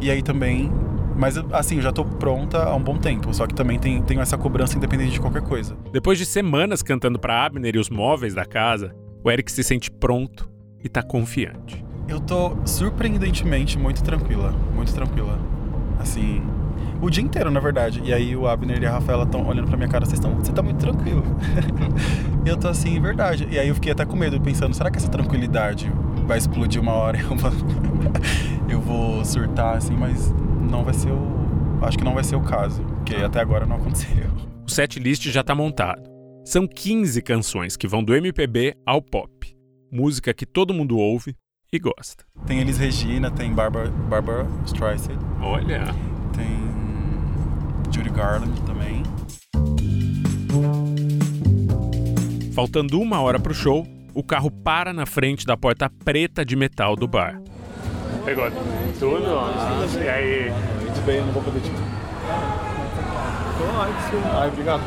e 0.00 0.10
aí 0.10 0.22
também, 0.22 0.72
mas 1.20 1.36
assim, 1.52 1.76
eu 1.76 1.82
já 1.82 1.92
tô 1.92 2.02
pronta 2.02 2.64
há 2.64 2.74
um 2.74 2.82
bom 2.82 2.96
tempo, 2.96 3.32
só 3.34 3.46
que 3.46 3.54
também 3.54 3.78
tem, 3.78 4.00
tenho 4.02 4.22
essa 4.22 4.38
cobrança 4.38 4.78
independente 4.78 5.12
de 5.12 5.20
qualquer 5.20 5.42
coisa. 5.42 5.76
Depois 5.92 6.16
de 6.16 6.24
semanas 6.24 6.82
cantando 6.82 7.18
para 7.18 7.44
Abner 7.44 7.76
e 7.76 7.78
os 7.78 7.90
móveis 7.90 8.32
da 8.32 8.46
casa, 8.46 8.96
o 9.22 9.30
Eric 9.30 9.52
se 9.52 9.62
sente 9.62 9.90
pronto 9.90 10.48
e 10.82 10.88
tá 10.88 11.02
confiante. 11.02 11.84
Eu 12.08 12.20
tô 12.20 12.56
surpreendentemente 12.64 13.78
muito 13.78 14.02
tranquila, 14.02 14.54
muito 14.74 14.94
tranquila. 14.94 15.38
Assim, 15.98 16.42
o 17.02 17.10
dia 17.10 17.22
inteiro, 17.22 17.50
na 17.50 17.60
verdade. 17.60 18.00
E 18.02 18.14
aí 18.14 18.34
o 18.34 18.48
Abner 18.48 18.82
e 18.82 18.86
a 18.86 18.92
Rafaela 18.92 19.24
estão 19.24 19.46
olhando 19.46 19.68
pra 19.68 19.76
minha 19.76 19.90
cara, 19.90 20.06
vocês 20.06 20.18
estão, 20.18 20.34
você 20.36 20.52
tá 20.52 20.62
muito 20.62 20.78
tranquilo. 20.78 21.22
e 22.46 22.48
eu 22.48 22.56
tô 22.56 22.66
assim, 22.66 22.98
verdade. 22.98 23.46
E 23.50 23.58
aí 23.58 23.68
eu 23.68 23.74
fiquei 23.74 23.92
até 23.92 24.06
com 24.06 24.16
medo, 24.16 24.40
pensando, 24.40 24.74
será 24.74 24.90
que 24.90 24.96
essa 24.96 25.08
tranquilidade 25.10 25.92
vai 26.26 26.38
explodir 26.38 26.80
uma 26.80 26.92
hora 26.92 27.18
e 27.18 27.20
eu 27.20 27.36
vou, 27.36 27.52
eu 28.70 28.80
vou 28.80 29.22
surtar 29.22 29.76
assim, 29.76 29.94
mas 29.94 30.32
não 30.70 30.84
vai 30.84 30.94
ser 30.94 31.10
o 31.10 31.40
acho 31.82 31.96
que 31.98 32.04
não 32.04 32.14
vai 32.14 32.22
ser 32.24 32.36
o 32.36 32.42
caso, 32.42 32.82
porque 32.82 33.16
até 33.16 33.40
agora 33.40 33.64
não 33.66 33.76
aconteceu. 33.76 34.28
O 34.66 34.70
set 34.70 34.98
list 34.98 35.26
já 35.28 35.42
tá 35.42 35.54
montado. 35.54 36.02
São 36.44 36.66
15 36.66 37.22
canções 37.22 37.76
que 37.76 37.88
vão 37.88 38.02
do 38.04 38.14
MPB 38.14 38.74
ao 38.86 39.00
pop. 39.02 39.30
Música 39.90 40.32
que 40.32 40.46
todo 40.46 40.74
mundo 40.74 40.98
ouve 40.98 41.34
e 41.72 41.78
gosta. 41.78 42.24
Tem 42.46 42.60
Elis 42.60 42.78
Regina, 42.78 43.30
tem 43.30 43.52
Barbara, 43.52 43.88
Barbara 43.90 44.46
Streisand, 44.66 45.18
Olha. 45.40 45.84
tem 46.34 46.70
Judy 47.92 48.10
Garland 48.10 48.60
também. 48.62 49.02
Faltando 52.52 53.00
uma 53.00 53.20
hora 53.20 53.38
pro 53.38 53.54
show, 53.54 53.86
o 54.14 54.22
carro 54.22 54.50
para 54.50 54.92
na 54.92 55.06
frente 55.06 55.46
da 55.46 55.56
porta 55.56 55.90
preta 56.04 56.44
de 56.44 56.56
metal 56.56 56.94
do 56.96 57.06
bar. 57.08 57.40
Pegou 58.24 58.50
tudo? 58.98 59.24
E 60.02 60.08
aí? 60.08 60.50
Muito 60.82 61.04
bem, 61.06 61.20
não 61.20 61.32
vou 61.32 61.42
poder 61.42 61.60
te... 61.60 61.70
Ai, 64.32 64.48
obrigado. 64.48 64.82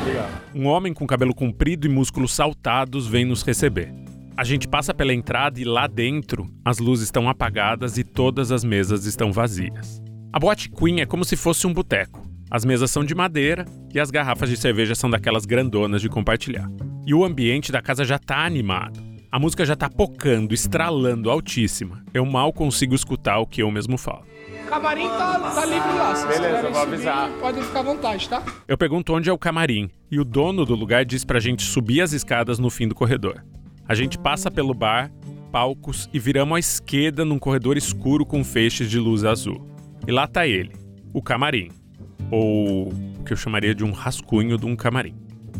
Obrigado. 0.00 0.42
Um 0.54 0.66
homem 0.66 0.92
com 0.94 1.06
cabelo 1.06 1.34
comprido 1.34 1.86
e 1.86 1.90
músculos 1.90 2.34
saltados 2.34 3.06
vem 3.06 3.24
nos 3.24 3.42
receber. 3.42 3.92
A 4.36 4.44
gente 4.44 4.68
passa 4.68 4.92
pela 4.92 5.14
entrada 5.14 5.60
e 5.60 5.64
lá 5.64 5.86
dentro 5.86 6.46
as 6.64 6.78
luzes 6.78 7.06
estão 7.06 7.28
apagadas 7.28 7.96
e 7.96 8.04
todas 8.04 8.52
as 8.52 8.64
mesas 8.64 9.06
estão 9.06 9.32
vazias. 9.32 10.02
A 10.32 10.38
boate 10.38 10.68
Queen 10.70 11.00
é 11.00 11.06
como 11.06 11.24
se 11.24 11.36
fosse 11.36 11.66
um 11.66 11.72
boteco. 11.72 12.20
As 12.50 12.64
mesas 12.64 12.90
são 12.90 13.02
de 13.02 13.14
madeira 13.14 13.64
e 13.94 13.98
as 13.98 14.10
garrafas 14.10 14.50
de 14.50 14.56
cerveja 14.56 14.94
são 14.94 15.08
daquelas 15.08 15.46
grandonas 15.46 16.02
de 16.02 16.08
compartilhar. 16.08 16.68
E 17.06 17.14
o 17.14 17.24
ambiente 17.24 17.72
da 17.72 17.80
casa 17.80 18.04
já 18.04 18.18
tá 18.18 18.44
animado. 18.44 19.05
A 19.30 19.38
música 19.38 19.64
já 19.64 19.74
tá 19.74 19.90
pocando, 19.90 20.54
estralando 20.54 21.30
altíssima. 21.30 22.04
Eu 22.14 22.24
mal 22.24 22.52
consigo 22.52 22.94
escutar 22.94 23.38
o 23.38 23.46
que 23.46 23.62
eu 23.62 23.70
mesmo 23.70 23.98
falo. 23.98 24.24
Camarim 24.68 25.08
tá, 25.08 25.38
tá 25.38 25.64
livre 25.64 25.92
lá. 25.92 26.14
Se 26.14 26.26
Beleza, 26.26 26.62
vou 26.62 26.80
subir, 26.80 26.94
avisar. 26.94 27.30
Podem 27.40 27.62
ficar 27.62 27.80
à 27.80 27.82
vontade, 27.82 28.28
tá? 28.28 28.42
Eu 28.66 28.78
pergunto 28.78 29.12
onde 29.12 29.28
é 29.28 29.32
o 29.32 29.38
camarim 29.38 29.90
e 30.10 30.18
o 30.18 30.24
dono 30.24 30.64
do 30.64 30.74
lugar 30.74 31.04
diz 31.04 31.24
pra 31.24 31.40
gente 31.40 31.62
subir 31.62 32.00
as 32.00 32.12
escadas 32.12 32.58
no 32.58 32.70
fim 32.70 32.88
do 32.88 32.94
corredor. 32.94 33.44
A 33.88 33.94
gente 33.94 34.18
passa 34.18 34.50
pelo 34.50 34.74
bar, 34.74 35.10
palcos 35.52 36.08
e 36.12 36.18
viramos 36.18 36.56
à 36.56 36.58
esquerda 36.58 37.24
num 37.24 37.38
corredor 37.38 37.76
escuro 37.76 38.24
com 38.24 38.42
feixes 38.44 38.90
de 38.90 38.98
luz 38.98 39.24
azul. 39.24 39.66
E 40.06 40.12
lá 40.12 40.26
tá 40.26 40.46
ele, 40.46 40.72
o 41.12 41.22
camarim. 41.22 41.70
Ou 42.30 42.88
o 42.88 43.24
que 43.24 43.32
eu 43.32 43.36
chamaria 43.36 43.74
de 43.74 43.84
um 43.84 43.92
rascunho 43.92 44.56
de 44.56 44.66
um 44.66 44.74
camarim. 44.74 45.14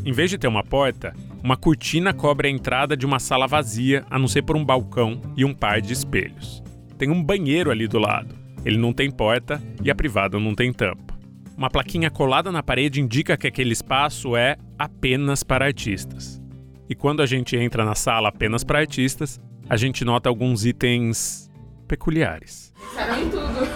Em 0.04 0.12
vez 0.12 0.30
de 0.30 0.38
ter 0.38 0.48
uma 0.48 0.64
porta, 0.64 1.14
uma 1.42 1.56
cortina 1.56 2.12
cobre 2.12 2.48
a 2.48 2.50
entrada 2.50 2.96
de 2.96 3.06
uma 3.06 3.18
sala 3.18 3.46
vazia, 3.46 4.04
a 4.10 4.18
não 4.18 4.26
ser 4.26 4.42
por 4.42 4.56
um 4.56 4.64
balcão 4.64 5.20
e 5.36 5.44
um 5.44 5.54
par 5.54 5.80
de 5.80 5.92
espelhos. 5.92 6.62
Tem 6.98 7.10
um 7.10 7.22
banheiro 7.22 7.70
ali 7.70 7.86
do 7.86 7.98
lado. 7.98 8.34
Ele 8.64 8.78
não 8.78 8.92
tem 8.92 9.10
porta 9.10 9.62
e 9.82 9.90
a 9.90 9.94
privada 9.94 10.40
não 10.40 10.54
tem 10.54 10.72
tampa. 10.72 11.14
Uma 11.56 11.70
plaquinha 11.70 12.10
colada 12.10 12.50
na 12.50 12.62
parede 12.62 13.00
indica 13.00 13.36
que 13.36 13.46
aquele 13.46 13.72
espaço 13.72 14.36
é 14.36 14.56
apenas 14.78 15.42
para 15.42 15.64
artistas. 15.64 16.42
E 16.88 16.94
quando 16.94 17.22
a 17.22 17.26
gente 17.26 17.56
entra 17.56 17.84
na 17.84 17.94
sala 17.94 18.28
apenas 18.28 18.62
para 18.64 18.78
artistas, 18.78 19.40
a 19.68 19.76
gente 19.76 20.04
nota 20.04 20.28
alguns 20.28 20.64
itens 20.64 21.50
peculiares. 21.88 22.72
Pensaram 22.76 23.22
em 23.22 23.30
tudo. 23.30 23.68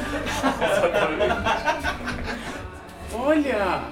Olha! 3.14 3.82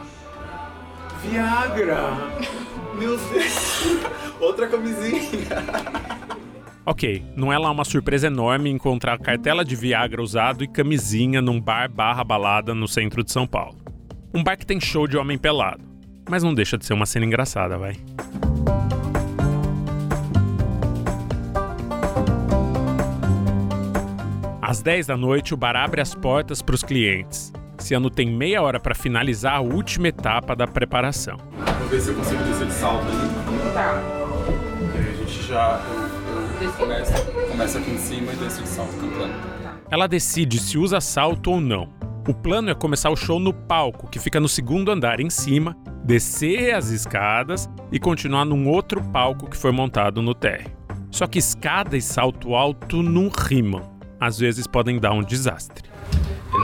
Viagra! 1.23 2.68
Meu 2.99 3.17
Deus. 3.17 3.85
Outra 4.41 4.69
camisinha. 4.69 5.47
Ok, 6.85 7.23
não 7.37 7.53
é 7.53 7.59
lá 7.59 7.71
uma 7.71 7.85
surpresa 7.85 8.29
enorme 8.29 8.71
encontrar 8.71 9.19
cartela 9.19 9.65
de 9.65 9.77
Viagra 9.77 10.23
usado 10.23 10.65
e 10.65 10.69
camisinha 10.69 11.43
num 11.43 11.61
bar 11.61 11.91
barra 11.91 12.25
balada 12.25 12.75
no 12.75 12.89
centro 12.89 13.23
de 13.23 13.31
São 13.31 13.47
Paulo. 13.47 13.77
Um 14.35 14.43
bar 14.43 14.57
que 14.57 14.67
tem 14.67 14.81
show 14.81 15.07
de 15.07 15.17
homem 15.17 15.37
pelado. 15.37 15.85
Mas 16.29 16.43
não 16.43 16.55
deixa 16.55 16.77
de 16.77 16.85
ser 16.85 16.95
uma 16.95 17.07
cena 17.07 17.27
engraçada, 17.27 17.79
vai. 17.79 17.95
Às 24.61 24.83
10 24.83 25.07
da 25.07 25.17
noite, 25.17 25.55
o 25.55 25.57
bar 25.57 25.77
abre 25.77 26.01
as 26.01 26.15
portas 26.15 26.61
para 26.61 26.75
os 26.75 26.83
clientes. 26.83 27.53
Ciano 27.79 28.11
tem 28.11 28.31
meia 28.31 28.63
hora 28.63 28.81
para 28.81 28.95
finalizar 28.95 29.55
a 29.55 29.61
última 29.61 30.09
etapa 30.09 30.55
da 30.55 30.67
preparação. 30.67 31.37
Vou 31.79 31.89
ver 31.89 32.01
se 32.01 32.11
eu 32.11 32.15
consigo 32.15 32.43
descer 32.45 32.67
de 32.67 32.73
salto 32.73 33.07
ali. 33.07 33.73
Tá. 33.73 34.03
E 34.95 34.99
aí 34.99 35.11
a 35.11 35.17
gente 35.17 35.43
já. 35.47 35.81
Eu, 36.61 36.67
eu 36.67 36.73
começo, 36.73 37.13
começo 37.51 37.79
aqui 37.79 37.91
em 37.91 37.99
cima 37.99 38.33
e 38.33 38.37
desço 38.37 38.63
de 38.63 38.69
salto 38.69 38.93
cantando. 38.95 39.35
Ela 39.91 40.07
decide 40.07 40.59
se 40.59 40.77
usa 40.77 41.01
salto 41.01 41.53
ou 41.53 41.61
não. 41.61 41.89
O 42.29 42.35
plano 42.35 42.69
é 42.69 42.75
começar 42.75 43.09
o 43.09 43.17
show 43.17 43.41
no 43.41 43.55
palco, 43.55 44.07
que 44.07 44.19
fica 44.19 44.39
no 44.39 44.49
segundo 44.49 44.91
andar 44.91 45.19
em 45.19 45.31
cima, 45.31 45.75
descer 46.05 46.75
as 46.75 46.91
escadas 46.91 47.71
e 47.91 47.99
continuar 47.99 48.45
num 48.45 48.69
outro 48.69 49.03
palco 49.03 49.49
que 49.49 49.57
foi 49.57 49.73
montado 49.73 50.21
no 50.21 50.35
térreo. 50.35 50.71
Só 51.11 51.27
que 51.27 51.39
escada 51.39 51.97
e 51.97 52.03
salto 52.03 52.55
alto 52.55 53.03
não 53.03 53.31
rimam. 53.31 53.97
Às 54.21 54.39
vezes 54.39 54.67
podem 54.67 54.99
dar 54.99 55.13
um 55.13 55.23
desastre. 55.23 55.89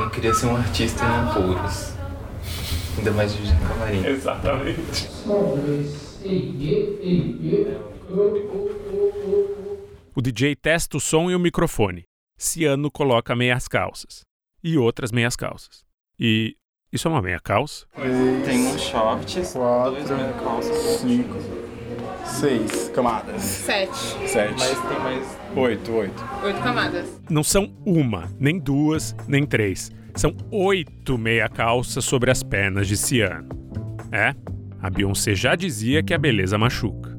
Eu 0.04 0.08
não 0.08 0.11
queria 0.11 0.34
ser 0.34 0.46
um 0.49 0.56
artista 0.56 1.02
em 1.02 1.08
apuros. 1.08 1.94
Ainda 2.99 3.11
mais 3.12 3.32
dirigindo 3.32 3.66
camarim. 3.66 4.04
Exatamente. 4.06 5.08
O 10.14 10.20
DJ 10.20 10.56
testa 10.56 10.99
o 10.99 11.00
som 11.00 11.30
e 11.30 11.34
o 11.34 11.40
microfone. 11.40 12.04
Ciano 12.37 12.90
coloca 12.90 13.34
meias 13.34 13.66
calças. 13.66 14.20
E 14.62 14.76
outras 14.76 15.11
meias 15.11 15.37
calças. 15.37 15.82
E. 16.20 16.54
Isso 16.92 17.08
é 17.08 17.11
uma 17.11 17.23
meia 17.23 17.40
calça? 17.40 17.87
Tem 18.44 18.66
um 18.66 18.78
short, 18.78 19.34
dois 19.34 20.11
meia 20.11 20.32
calças. 20.34 21.00
Cinco. 21.00 21.63
Seis 22.24 22.90
camadas. 22.94 23.42
Sete. 23.42 23.96
Sete. 24.26 24.54
Mas 24.58 24.88
tem 24.88 24.98
mais. 25.00 25.38
Oito, 25.56 25.92
oito. 25.92 26.24
Oito 26.42 26.60
camadas. 26.60 27.20
Não 27.30 27.44
são 27.44 27.72
uma, 27.84 28.30
nem 28.38 28.58
duas, 28.58 29.14
nem 29.28 29.46
três. 29.46 29.90
São 30.14 30.36
oito 30.50 31.18
meia 31.18 31.48
calças 31.48 32.04
sobre 32.04 32.30
as 32.30 32.42
pernas 32.42 32.88
de 32.88 32.96
Ciano. 32.96 33.48
É, 34.10 34.34
a 34.80 34.90
Beyoncé 34.90 35.34
já 35.34 35.54
dizia 35.54 36.02
que 36.02 36.14
a 36.14 36.18
beleza 36.18 36.56
machuca. 36.56 37.14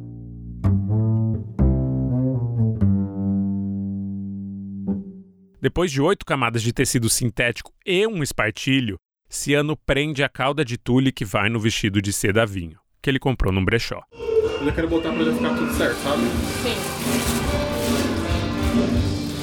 Depois 5.61 5.91
de 5.91 6.01
oito 6.01 6.25
camadas 6.25 6.61
de 6.61 6.71
tecido 6.71 7.09
sintético 7.09 7.73
e 7.85 8.05
um 8.05 8.21
espartilho, 8.21 8.97
Ciano 9.27 9.75
prende 9.75 10.23
a 10.23 10.29
cauda 10.29 10.63
de 10.63 10.77
tule 10.77 11.11
que 11.11 11.25
vai 11.25 11.49
no 11.49 11.59
vestido 11.59 12.01
de 12.01 12.13
seda 12.13 12.45
vinho, 12.45 12.77
que 13.01 13.09
ele 13.09 13.17
comprou 13.17 13.51
num 13.51 13.65
brechó. 13.65 14.01
Eu 14.65 14.69
já 14.71 14.75
quero 14.77 14.89
botar 14.89 15.13
pra 15.13 15.23
já 15.23 15.31
ficar 15.31 15.55
tudo 15.55 15.73
certo, 15.75 15.95
sabe? 15.97 16.23
Sim. 16.63 16.75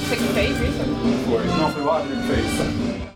Você 0.01 0.17
que 0.17 0.33
fez 0.33 0.49
isso? 0.59 0.83
Foi. 1.25 1.47
Não, 1.47 1.71
foi 1.71 1.81
o 1.81 1.91
Adler 1.91 2.17
que 2.17 2.27
fez. 2.27 2.45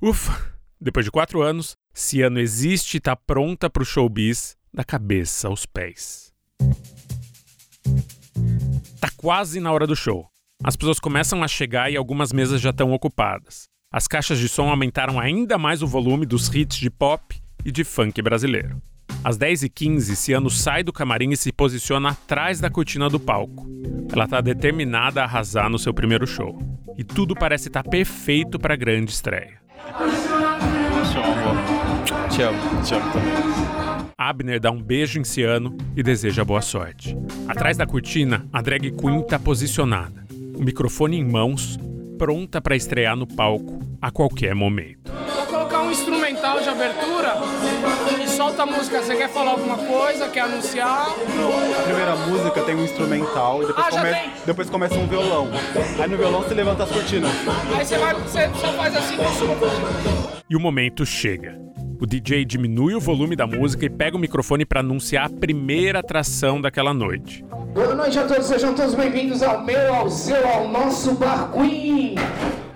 Ufa! 0.02 0.52
Depois 0.80 1.06
de 1.06 1.12
quatro 1.12 1.42
anos, 1.42 1.76
Ciano 1.94 2.40
existe 2.40 2.96
e 2.96 3.02
tá 3.02 3.14
pronta 3.14 3.70
pro 3.70 3.84
showbiz 3.84 4.56
da 4.74 4.86
cabeça 4.86 5.50
aos 5.50 5.66
pés. 5.66 6.32
Tá 9.02 9.10
quase 9.18 9.60
na 9.60 9.74
hora 9.74 9.86
do 9.86 9.94
show. 9.94 10.30
As 10.64 10.78
pessoas 10.78 11.02
começam 11.02 11.44
a 11.44 11.48
chegar 11.50 11.92
e 11.92 11.98
algumas 11.98 12.32
mesas 12.32 12.62
já 12.62 12.70
estão 12.70 12.94
ocupadas. 12.94 13.66
As 13.92 14.08
caixas 14.08 14.40
de 14.40 14.48
som 14.48 14.70
aumentaram 14.70 15.20
ainda 15.20 15.58
mais 15.58 15.82
o 15.82 15.88
volume 15.88 16.26
dos 16.26 16.48
hits 16.56 16.78
de 16.78 16.90
pop 16.90 17.36
e 17.66 17.72
de 17.72 17.84
funk 17.84 18.22
brasileiro. 18.22 18.82
Às 19.24 19.38
10h15, 19.38 20.16
Ciano 20.16 20.50
sai 20.50 20.84
do 20.84 20.94
camarim 20.94 21.32
e 21.32 21.38
se 21.38 21.52
posiciona 21.52 22.10
atrás 22.10 22.60
da 22.60 22.70
cortina 22.70 23.10
do 23.10 23.20
palco. 23.20 23.68
Ela 24.12 24.28
tá 24.28 24.42
determinada 24.42 25.22
a 25.22 25.26
arrasar 25.26 25.70
no 25.70 25.80
seu 25.80 25.94
primeiro 25.94 26.26
show. 26.26 26.58
E 26.98 27.04
tudo 27.04 27.36
parece 27.36 27.68
estar 27.68 27.84
perfeito 27.84 28.58
para 28.58 28.74
a 28.74 28.78
grande 28.78 29.12
estreia. 29.12 29.60
Te 29.88 31.20
amo. 31.20 32.30
Te 32.30 32.42
amo. 32.42 32.84
Te 32.84 32.96
amo 32.96 33.12
também. 33.12 33.48
Abner 34.18 34.60
dá 34.60 34.72
um 34.72 34.82
beijo 34.82 35.20
em 35.20 35.24
Ciano 35.24 35.78
e 35.96 36.02
deseja 36.02 36.44
boa 36.44 36.62
sorte. 36.62 37.16
Atrás 37.48 37.78
da 37.78 37.86
cortina, 37.86 38.48
a 38.52 38.62
drag 38.62 38.92
queen 38.92 39.22
tá 39.22 39.38
posicionada, 39.38 40.26
o 40.56 40.64
microfone 40.64 41.18
em 41.18 41.24
mãos, 41.24 41.78
pronta 42.18 42.60
para 42.60 42.76
estrear 42.76 43.16
no 43.16 43.28
palco 43.28 43.80
a 44.02 44.10
qualquer 44.10 44.56
momento. 44.56 45.12
Um 45.88 45.92
instrumental 45.92 46.60
de 46.60 46.68
abertura 46.70 47.34
e 48.22 48.28
solta 48.28 48.64
a 48.64 48.66
música. 48.66 49.02
Você 49.02 49.16
quer 49.16 49.30
falar 49.30 49.52
alguma 49.52 49.78
coisa? 49.78 50.28
Quer 50.28 50.42
anunciar? 50.42 51.08
A 51.80 51.82
primeira 51.84 52.16
música 52.16 52.62
tem 52.62 52.76
um 52.76 52.84
instrumental 52.84 53.64
e 53.64 53.68
depois, 53.68 53.88
Ah, 53.88 53.90
come- 53.92 54.32
depois 54.46 54.70
começa 54.70 54.96
um 54.96 55.08
violão. 55.08 55.48
Aí 56.02 56.10
no 56.10 56.18
violão 56.18 56.42
você 56.44 56.54
levanta 56.54 56.84
as 56.84 56.92
cortinas. 56.92 57.32
Aí 57.78 57.86
você 57.86 57.98
vai, 57.98 58.14
você 58.16 58.50
só 58.60 58.74
faz 58.74 58.96
assim 58.98 59.16
com 59.16 59.24
sua 59.32 59.56
E 60.50 60.56
o 60.56 60.60
momento 60.60 61.06
chega. 61.06 61.58
O 62.00 62.06
DJ 62.06 62.44
diminui 62.46 62.94
o 62.94 63.00
volume 63.00 63.36
da 63.36 63.48
música 63.48 63.86
e 63.86 63.90
pega 63.90 64.16
o 64.18 64.20
microfone 64.20 64.66
para 64.66 64.82
anunciar 64.82 65.26
a 65.26 65.30
primeira 65.30 66.00
atração 66.00 66.60
daquela 66.62 66.94
noite. 66.94 67.44
Boa 67.74 67.96
noite 67.96 68.20
a 68.20 68.28
todos, 68.28 68.46
sejam 68.46 68.74
todos 68.76 68.94
bem-vindos 68.94 69.42
ao 69.42 69.64
meu, 69.64 69.94
ao 69.96 70.10
seu, 70.10 70.48
ao 70.48 70.68
nosso 70.68 71.14
Bar 71.16 71.50
Queen. 71.54 72.16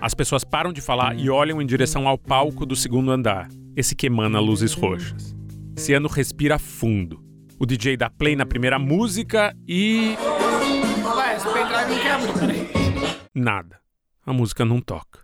As 0.02 0.14
pessoas 0.14 0.42
param 0.42 0.72
de 0.72 0.80
falar 0.80 1.16
e 1.16 1.30
olham 1.30 1.62
em 1.62 1.64
direção 1.64 2.08
ao 2.08 2.18
palco 2.18 2.66
do 2.66 2.74
segundo 2.74 3.12
andar, 3.12 3.48
esse 3.76 3.94
que 3.94 4.08
emana 4.08 4.40
luzes 4.40 4.72
roxas. 4.72 5.32
Ciano 5.76 6.08
respira 6.08 6.58
fundo. 6.58 7.22
O 7.56 7.64
DJ 7.64 7.96
dá 7.96 8.10
play 8.10 8.34
na 8.34 8.44
primeira 8.44 8.80
música 8.80 9.56
e. 9.64 10.16
Pendrive 11.54 12.72
nada. 13.32 13.78
A 14.26 14.32
música 14.32 14.64
não 14.64 14.80
toca. 14.80 15.20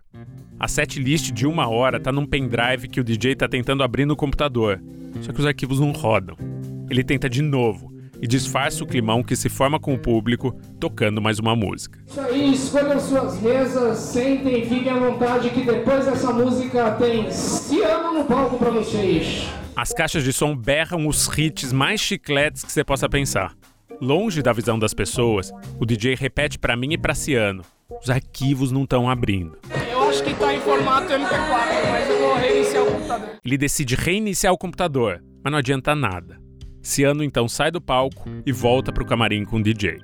A 0.57 0.69
setlist 0.69 1.33
de 1.33 1.45
uma 1.45 1.67
hora 1.67 1.99
tá 1.99 2.09
num 2.09 2.25
pendrive 2.25 2.87
que 2.87 3.01
o 3.01 3.03
DJ 3.03 3.35
tá 3.35 3.49
tentando 3.49 3.83
abrir 3.83 4.05
no 4.05 4.15
computador. 4.15 4.81
Só 5.19 5.33
que 5.33 5.41
os 5.41 5.45
arquivos 5.45 5.81
não 5.81 5.91
rodam. 5.91 6.37
Ele 6.89 7.03
tenta 7.03 7.29
de 7.29 7.41
novo 7.41 7.88
e 8.21 8.27
disfarça 8.27 8.83
o 8.83 8.87
climão 8.87 9.23
que 9.23 9.35
se 9.35 9.49
forma 9.49 9.79
com 9.79 9.93
o 9.93 9.99
público 9.99 10.51
tocando 10.79 11.21
mais 11.21 11.39
uma 11.39 11.55
música. 11.55 11.99
Isso 12.07 12.21
aí, 12.21 12.53
escolham 12.53 12.99
suas 12.99 13.41
mesas, 13.41 13.97
sentem, 13.97 14.65
fiquem 14.67 14.91
à 14.91 14.99
vontade 14.99 15.49
que 15.49 15.63
depois 15.63 16.05
dessa 16.05 16.31
música 16.31 16.91
tem 16.91 17.31
Ciano 17.31 18.19
no 18.19 18.25
palco 18.25 18.57
pra 18.57 18.69
vocês. 18.71 19.47
As 19.75 19.93
caixas 19.93 20.23
de 20.23 20.33
som 20.33 20.55
berram 20.55 21.07
os 21.07 21.27
hits 21.37 21.71
mais 21.71 22.01
chicletes 22.01 22.63
que 22.63 22.71
você 22.71 22.83
possa 22.83 23.07
pensar. 23.07 23.53
Longe 24.01 24.41
da 24.41 24.53
visão 24.53 24.77
das 24.79 24.93
pessoas, 24.93 25.51
o 25.79 25.85
DJ 25.85 26.15
repete 26.15 26.57
pra 26.57 26.75
mim 26.75 26.93
e 26.93 26.97
pra 26.97 27.15
Ciano. 27.15 27.63
Os 28.01 28.09
arquivos 28.09 28.71
não 28.71 28.83
estão 28.83 29.09
abrindo. 29.09 29.57
Eu 29.91 30.09
acho 30.09 30.23
que 30.23 30.33
tá 30.35 30.53
em 30.53 30.59
formato 30.59 31.11
MP4, 31.11 31.89
mas 31.89 32.09
eu 32.09 32.19
vou 32.19 32.35
reiniciar 32.35 32.83
o 32.83 32.91
computador. 32.91 33.29
Ele 33.43 33.57
decide 33.57 33.95
reiniciar 33.95 34.53
o 34.53 34.57
computador, 34.57 35.23
mas 35.43 35.51
não 35.51 35.59
adianta 35.59 35.95
nada. 35.95 36.39
Ciano 36.81 37.23
então 37.23 37.47
sai 37.47 37.71
do 37.71 37.81
palco 37.81 38.29
e 38.45 38.51
volta 38.51 38.91
pro 38.91 39.05
camarim 39.05 39.43
com 39.43 39.57
o 39.57 39.63
DJ. 39.63 39.99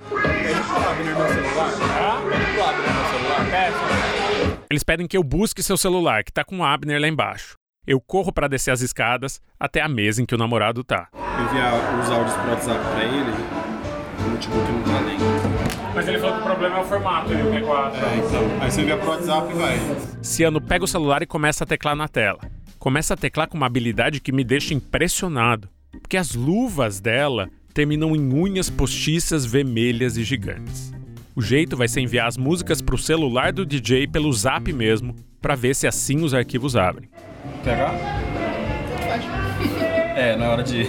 Eles 4.70 4.84
pedem 4.84 5.08
que 5.08 5.16
eu 5.16 5.24
busque 5.24 5.64
seu 5.64 5.78
celular, 5.78 6.24
que 6.24 6.34
tá 6.34 6.44
com 6.44 6.60
o 6.60 6.64
Abner 6.64 7.00
lá 7.00 7.08
embaixo. 7.08 7.56
Eu 7.88 8.02
corro 8.02 8.34
pra 8.34 8.48
descer 8.48 8.72
as 8.72 8.82
escadas 8.82 9.40
até 9.60 9.80
a 9.80 9.88
mesa 9.88 10.22
em 10.22 10.26
que 10.26 10.34
o 10.34 10.38
namorado 10.38 10.84
tá. 10.84 11.08
Enviar 11.14 12.00
os 12.00 12.10
áudios 12.10 12.36
pro 12.36 12.50
WhatsApp 12.50 12.80
pra 12.80 13.04
ele. 13.04 13.32
O 14.26 14.30
notebook 14.30 14.72
não 14.72 14.84
tá 14.84 15.02
nem. 15.02 15.18
Mas 15.94 16.08
ele 16.08 16.20
falou 16.20 16.36
que 16.36 16.42
o 16.42 16.46
problema 16.46 16.78
é 16.78 16.82
o 16.82 16.86
formato, 16.86 17.32
ele 17.32 17.58
é 17.58 17.62
4 17.62 18.06
É, 18.06 18.18
então. 18.18 18.62
Aí 18.62 18.72
você 18.72 18.82
envia 18.82 18.98
pro 18.98 19.10
WhatsApp 19.10 19.52
e 19.52 19.54
vai. 19.56 19.78
Ciano 20.22 20.60
pega 20.60 20.84
o 20.84 20.88
celular 20.88 21.22
e 21.22 21.28
começa 21.28 21.64
a 21.64 21.68
teclar 21.68 21.96
na 21.96 22.08
tela. 22.08 22.40
Começa 22.80 23.14
a 23.14 23.18
teclar 23.18 23.48
com 23.48 23.56
uma 23.56 23.68
habilidade 23.68 24.20
que 24.20 24.32
me 24.32 24.44
deixa 24.44 24.74
impressionado, 24.74 25.70
porque 26.02 26.18
as 26.18 26.34
luvas 26.34 27.00
dela 27.00 27.50
terminam 27.74 28.16
em 28.16 28.34
unhas 28.34 28.70
postiças 28.70 29.46
vermelhas 29.46 30.18
e 30.18 30.24
gigantes. 30.24 30.94
O 31.36 31.42
jeito 31.42 31.76
vai 31.76 31.88
ser 31.88 32.02
enviar 32.02 32.28
as 32.28 32.38
músicas 32.38 32.82
pro 32.82 32.98
celular 32.98 33.52
do 33.52 33.66
DJ 33.66 34.08
pelo 34.08 34.32
Zap 34.32 34.72
mesmo, 34.72 35.14
pra 35.42 35.56
ver 35.56 35.76
se 35.76 35.86
assim 35.86 36.24
os 36.24 36.34
arquivos 36.34 36.76
abrem. 36.76 37.10
TH? 37.64 37.92
É, 40.16 40.38
na 40.38 40.50
hora 40.50 40.64
de. 40.64 40.88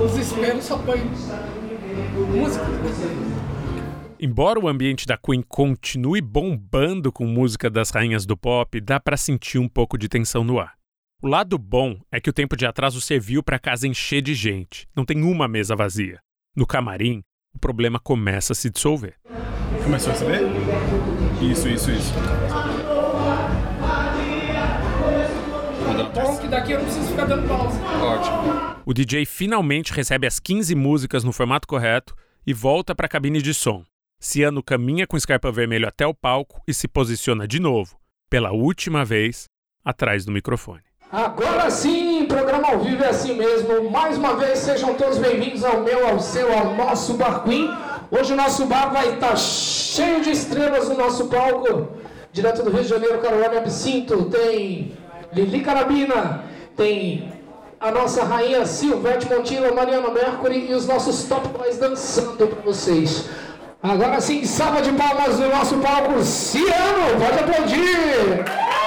Os 0.00 0.16
esperos 0.16 0.64
só 0.64 0.78
põe 0.78 1.00
música. 1.00 2.64
Embora 4.20 4.60
o 4.60 4.68
ambiente 4.68 5.04
da 5.04 5.16
Queen 5.16 5.42
continue 5.42 6.20
bombando 6.20 7.10
com 7.10 7.26
música 7.26 7.68
das 7.68 7.90
rainhas 7.90 8.24
do 8.24 8.36
pop, 8.36 8.80
dá 8.80 9.00
pra 9.00 9.16
sentir 9.16 9.58
um 9.58 9.68
pouco 9.68 9.98
de 9.98 10.08
tensão 10.08 10.44
no 10.44 10.60
ar. 10.60 10.77
O 11.20 11.26
lado 11.26 11.58
bom 11.58 12.00
é 12.12 12.20
que 12.20 12.30
o 12.30 12.32
tempo 12.32 12.56
de 12.56 12.64
atraso 12.64 13.00
serviu 13.00 13.42
pra 13.42 13.58
casa 13.58 13.88
encher 13.88 14.22
de 14.22 14.34
gente. 14.34 14.86
Não 14.94 15.04
tem 15.04 15.24
uma 15.24 15.48
mesa 15.48 15.74
vazia. 15.74 16.20
No 16.54 16.64
camarim, 16.64 17.24
o 17.52 17.58
problema 17.58 17.98
começa 17.98 18.52
a 18.52 18.56
se 18.56 18.70
dissolver. 18.70 19.16
Começou 19.82 20.10
a 20.10 20.12
receber? 20.12 20.42
Isso, 21.42 21.68
isso, 21.68 21.90
isso. 21.90 22.14
Bom 26.14 26.38
que 26.38 26.46
daqui 26.46 26.70
eu 26.70 26.78
não 26.78 26.84
preciso 26.84 27.08
ficar 27.08 27.24
dando 27.24 27.48
pausa. 27.48 27.80
Ótimo. 27.82 28.80
O 28.86 28.94
DJ 28.94 29.26
finalmente 29.26 29.92
recebe 29.92 30.24
as 30.24 30.38
15 30.38 30.72
músicas 30.76 31.24
no 31.24 31.32
formato 31.32 31.66
correto 31.66 32.14
e 32.46 32.54
volta 32.54 32.94
para 32.94 33.06
a 33.06 33.08
cabine 33.08 33.42
de 33.42 33.52
som. 33.52 33.84
Ciano 34.20 34.62
caminha 34.62 35.04
com 35.04 35.18
Scarpa 35.18 35.50
Vermelho 35.50 35.88
até 35.88 36.06
o 36.06 36.14
palco 36.14 36.62
e 36.64 36.72
se 36.72 36.86
posiciona 36.86 37.48
de 37.48 37.58
novo, 37.58 37.98
pela 38.30 38.52
última 38.52 39.04
vez, 39.04 39.46
atrás 39.84 40.24
do 40.24 40.30
microfone. 40.30 40.87
Agora 41.10 41.70
sim, 41.70 42.26
programa 42.26 42.68
ao 42.68 42.80
vivo 42.80 43.02
é 43.02 43.08
assim 43.08 43.34
mesmo. 43.34 43.90
Mais 43.90 44.18
uma 44.18 44.36
vez, 44.36 44.58
sejam 44.58 44.92
todos 44.92 45.16
bem-vindos 45.16 45.64
ao 45.64 45.80
meu, 45.80 46.06
ao 46.06 46.20
seu, 46.20 46.52
ao 46.52 46.74
nosso 46.74 47.14
Bar 47.14 47.44
Queen. 47.44 47.74
Hoje 48.10 48.34
o 48.34 48.36
nosso 48.36 48.66
bar 48.66 48.92
vai 48.92 49.14
estar 49.14 49.34
cheio 49.36 50.20
de 50.20 50.30
estrelas 50.30 50.86
no 50.86 50.98
nosso 50.98 51.28
palco. 51.28 51.88
Direto 52.30 52.62
do 52.62 52.68
Rio 52.68 52.82
de 52.82 52.88
Janeiro, 52.88 53.20
Carolina 53.20 53.56
Absinto, 53.56 54.26
tem 54.26 54.92
Lili 55.32 55.60
Carabina, 55.62 56.44
tem 56.76 57.32
a 57.80 57.90
nossa 57.90 58.22
rainha 58.24 58.66
Silvete 58.66 59.32
Montilla, 59.32 59.72
Mariana 59.72 60.10
Mercury 60.10 60.70
e 60.70 60.74
os 60.74 60.86
nossos 60.86 61.22
top 61.22 61.48
boys 61.48 61.78
dançando 61.78 62.46
para 62.46 62.60
vocês. 62.60 63.30
Agora 63.82 64.20
sim, 64.20 64.44
salva 64.44 64.82
de 64.82 64.92
palmas 64.92 65.38
no 65.38 65.48
nosso 65.48 65.76
palco, 65.78 66.22
Ciano, 66.22 67.18
pode 67.18 67.38
aplaudir! 67.38 68.77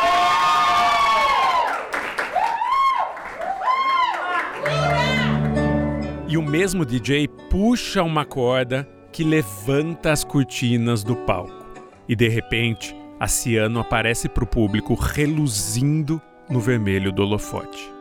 E 6.32 6.38
o 6.38 6.41
mesmo 6.41 6.86
DJ 6.86 7.28
puxa 7.50 8.02
uma 8.02 8.24
corda 8.24 8.88
que 9.12 9.22
levanta 9.22 10.13
as 10.13 10.24
cortinas 10.24 11.04
do 11.04 11.13
palco. 11.13 11.65
E 12.08 12.15
de 12.15 12.30
repente, 12.30 12.96
a 13.20 13.28
Ciano 13.28 13.82
aparece 13.82 14.30
para 14.30 14.46
o 14.46 14.48
público 14.48 14.94
reluzindo 14.94 16.22
no 16.50 16.62
vermelho 16.62 17.12
do 17.12 17.22
holofote. 17.22 17.91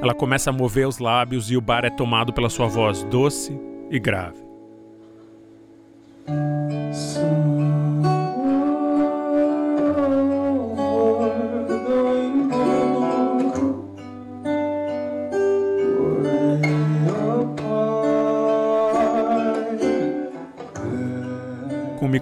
Ela 0.00 0.14
começa 0.14 0.48
a 0.48 0.52
mover 0.52 0.88
os 0.88 0.98
lábios 0.98 1.50
e 1.50 1.58
o 1.58 1.60
bar 1.60 1.84
é 1.84 1.90
tomado 1.90 2.32
pela 2.32 2.48
sua 2.48 2.68
voz 2.68 3.04
doce 3.04 3.52
e 3.90 3.98
grave. 3.98 4.42
Com 6.24 7.63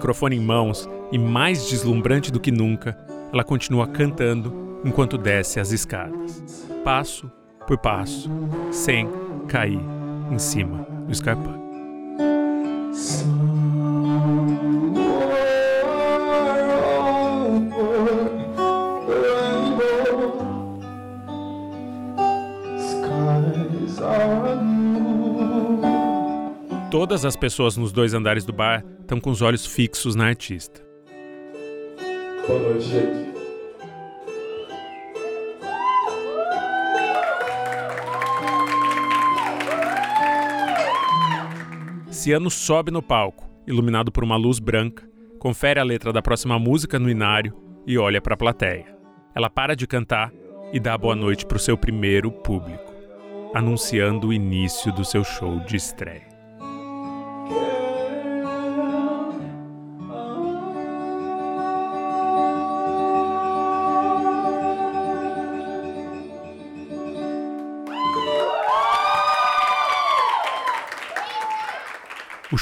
microfone 0.03 0.35
em 0.35 0.41
mãos 0.41 0.89
e 1.13 1.17
mais 1.17 1.69
deslumbrante 1.69 2.29
do 2.29 2.39
que 2.39 2.51
nunca, 2.51 2.97
ela 3.31 3.43
continua 3.43 3.87
cantando 3.87 4.81
enquanto 4.83 5.17
desce 5.17 5.61
as 5.61 5.71
escadas, 5.71 6.43
passo 6.83 7.31
por 7.65 7.77
passo, 7.77 8.29
sem 8.69 9.07
cair 9.47 9.79
em 10.29 10.37
cima 10.37 10.85
do 11.05 11.11
escarpão. 11.11 11.72
Todas 27.23 27.35
as 27.35 27.39
pessoas 27.39 27.77
nos 27.77 27.93
dois 27.93 28.13
andares 28.13 28.43
do 28.43 28.51
bar 28.51 28.83
estão 28.99 29.17
com 29.17 29.29
os 29.29 29.41
olhos 29.41 29.65
fixos 29.65 30.13
na 30.13 30.25
artista. 30.25 30.85
Boa 32.45 32.59
noite, 32.59 32.83
gente. 32.83 33.33
Ciano 42.11 42.51
sobe 42.51 42.91
no 42.91 43.01
palco, 43.01 43.49
iluminado 43.65 44.11
por 44.11 44.25
uma 44.25 44.35
luz 44.35 44.59
branca, 44.59 45.09
confere 45.39 45.79
a 45.79 45.83
letra 45.83 46.11
da 46.11 46.21
próxima 46.21 46.59
música 46.59 46.99
no 46.99 47.09
inário 47.09 47.55
e 47.87 47.97
olha 47.97 48.21
para 48.21 48.33
a 48.33 48.37
plateia. 48.37 48.93
Ela 49.33 49.49
para 49.49 49.77
de 49.77 49.87
cantar 49.87 50.29
e 50.73 50.79
dá 50.79 50.97
boa 50.97 51.15
noite 51.15 51.45
para 51.45 51.55
o 51.55 51.59
seu 51.59 51.77
primeiro 51.77 52.29
público, 52.29 52.93
anunciando 53.53 54.27
o 54.27 54.33
início 54.33 54.91
do 54.91 55.05
seu 55.05 55.23
show 55.23 55.61
de 55.61 55.77
estreia. 55.77 56.32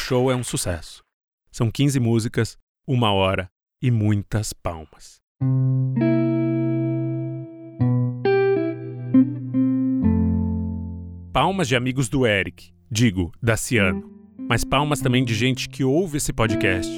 Show 0.02 0.32
é 0.32 0.36
um 0.36 0.44
sucesso. 0.44 1.04
São 1.52 1.70
15 1.70 2.00
músicas, 2.00 2.58
uma 2.88 3.12
hora 3.12 3.50
e 3.82 3.92
muitas 3.92 4.52
palmas. 4.52 5.22
Palmas 11.32 11.68
de 11.68 11.76
amigos 11.76 12.10
do 12.10 12.26
Eric, 12.26 12.74
digo, 12.90 13.32
da 13.42 13.56
Ciano, 13.56 14.10
mas 14.50 14.64
palmas 14.64 15.00
também 15.00 15.24
de 15.24 15.34
gente 15.34 15.70
que 15.70 15.84
ouve 15.84 16.18
esse 16.18 16.34
podcast. 16.34 16.92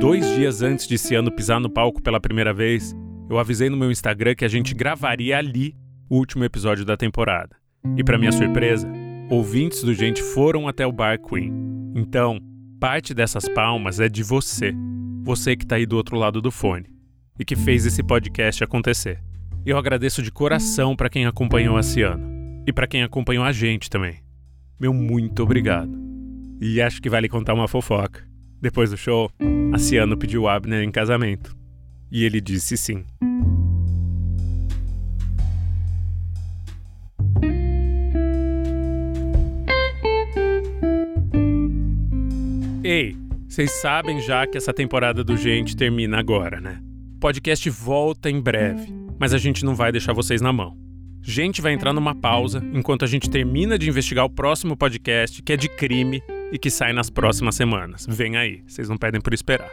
Dois 0.00 0.26
dias 0.34 0.62
antes 0.62 0.88
de 0.88 0.98
Ciano 0.98 1.30
pisar 1.30 1.60
no 1.60 1.70
palco 1.70 2.02
pela 2.02 2.20
primeira 2.20 2.52
vez, 2.52 2.94
eu 3.28 3.38
avisei 3.38 3.68
no 3.68 3.76
meu 3.76 3.90
Instagram 3.90 4.34
que 4.34 4.44
a 4.44 4.48
gente 4.48 4.74
gravaria 4.74 5.38
ali 5.38 5.76
o 6.08 6.16
último 6.16 6.44
episódio 6.44 6.84
da 6.84 6.96
temporada. 6.96 7.56
E 7.96 8.02
para 8.02 8.18
minha 8.18 8.32
surpresa, 8.32 8.90
ouvintes 9.30 9.82
do 9.82 9.94
Gente 9.94 10.22
foram 10.22 10.66
até 10.66 10.86
o 10.86 10.92
Bar 10.92 11.18
Queen. 11.20 11.52
Então, 11.94 12.40
parte 12.80 13.12
dessas 13.12 13.48
palmas 13.48 14.00
é 14.00 14.08
de 14.08 14.22
você, 14.22 14.72
você 15.22 15.56
que 15.56 15.64
está 15.64 15.76
aí 15.76 15.84
do 15.84 15.96
outro 15.96 16.16
lado 16.16 16.40
do 16.40 16.50
fone 16.50 16.86
e 17.38 17.44
que 17.44 17.54
fez 17.54 17.84
esse 17.84 18.02
podcast 18.02 18.64
acontecer. 18.64 19.22
Eu 19.66 19.76
agradeço 19.76 20.22
de 20.22 20.32
coração 20.32 20.96
para 20.96 21.10
quem 21.10 21.26
acompanhou 21.26 21.76
a 21.76 21.82
Ciano 21.82 22.62
e 22.66 22.72
para 22.72 22.86
quem 22.86 23.02
acompanhou 23.02 23.44
a 23.44 23.52
gente 23.52 23.90
também. 23.90 24.20
Meu 24.80 24.94
muito 24.94 25.42
obrigado. 25.42 25.92
E 26.60 26.80
acho 26.80 27.02
que 27.02 27.10
vale 27.10 27.28
contar 27.28 27.54
uma 27.54 27.68
fofoca. 27.68 28.26
Depois 28.60 28.90
do 28.90 28.96
show, 28.96 29.30
a 29.72 29.78
Ciano 29.78 30.16
pediu 30.16 30.48
Abner 30.48 30.82
em 30.82 30.90
casamento. 30.90 31.56
E 32.10 32.24
ele 32.24 32.40
disse 32.40 32.76
sim. 32.76 33.04
Ei, 42.90 43.14
vocês 43.46 43.70
sabem 43.82 44.18
já 44.18 44.46
que 44.46 44.56
essa 44.56 44.72
temporada 44.72 45.22
do 45.22 45.36
Gente 45.36 45.76
termina 45.76 46.18
agora, 46.18 46.58
né? 46.58 46.80
O 47.16 47.20
podcast 47.20 47.68
volta 47.68 48.30
em 48.30 48.40
breve, 48.40 48.90
mas 49.20 49.34
a 49.34 49.36
gente 49.36 49.62
não 49.62 49.74
vai 49.74 49.92
deixar 49.92 50.14
vocês 50.14 50.40
na 50.40 50.54
mão. 50.54 50.74
Gente 51.20 51.60
vai 51.60 51.74
entrar 51.74 51.92
numa 51.92 52.14
pausa 52.14 52.64
enquanto 52.72 53.04
a 53.04 53.06
gente 53.06 53.28
termina 53.28 53.78
de 53.78 53.90
investigar 53.90 54.24
o 54.24 54.30
próximo 54.30 54.74
podcast, 54.74 55.42
que 55.42 55.52
é 55.52 55.56
de 55.58 55.68
crime 55.68 56.22
e 56.50 56.58
que 56.58 56.70
sai 56.70 56.94
nas 56.94 57.10
próximas 57.10 57.56
semanas. 57.56 58.06
Vem 58.08 58.38
aí, 58.38 58.62
vocês 58.66 58.88
não 58.88 58.96
pedem 58.96 59.20
por 59.20 59.34
esperar. 59.34 59.68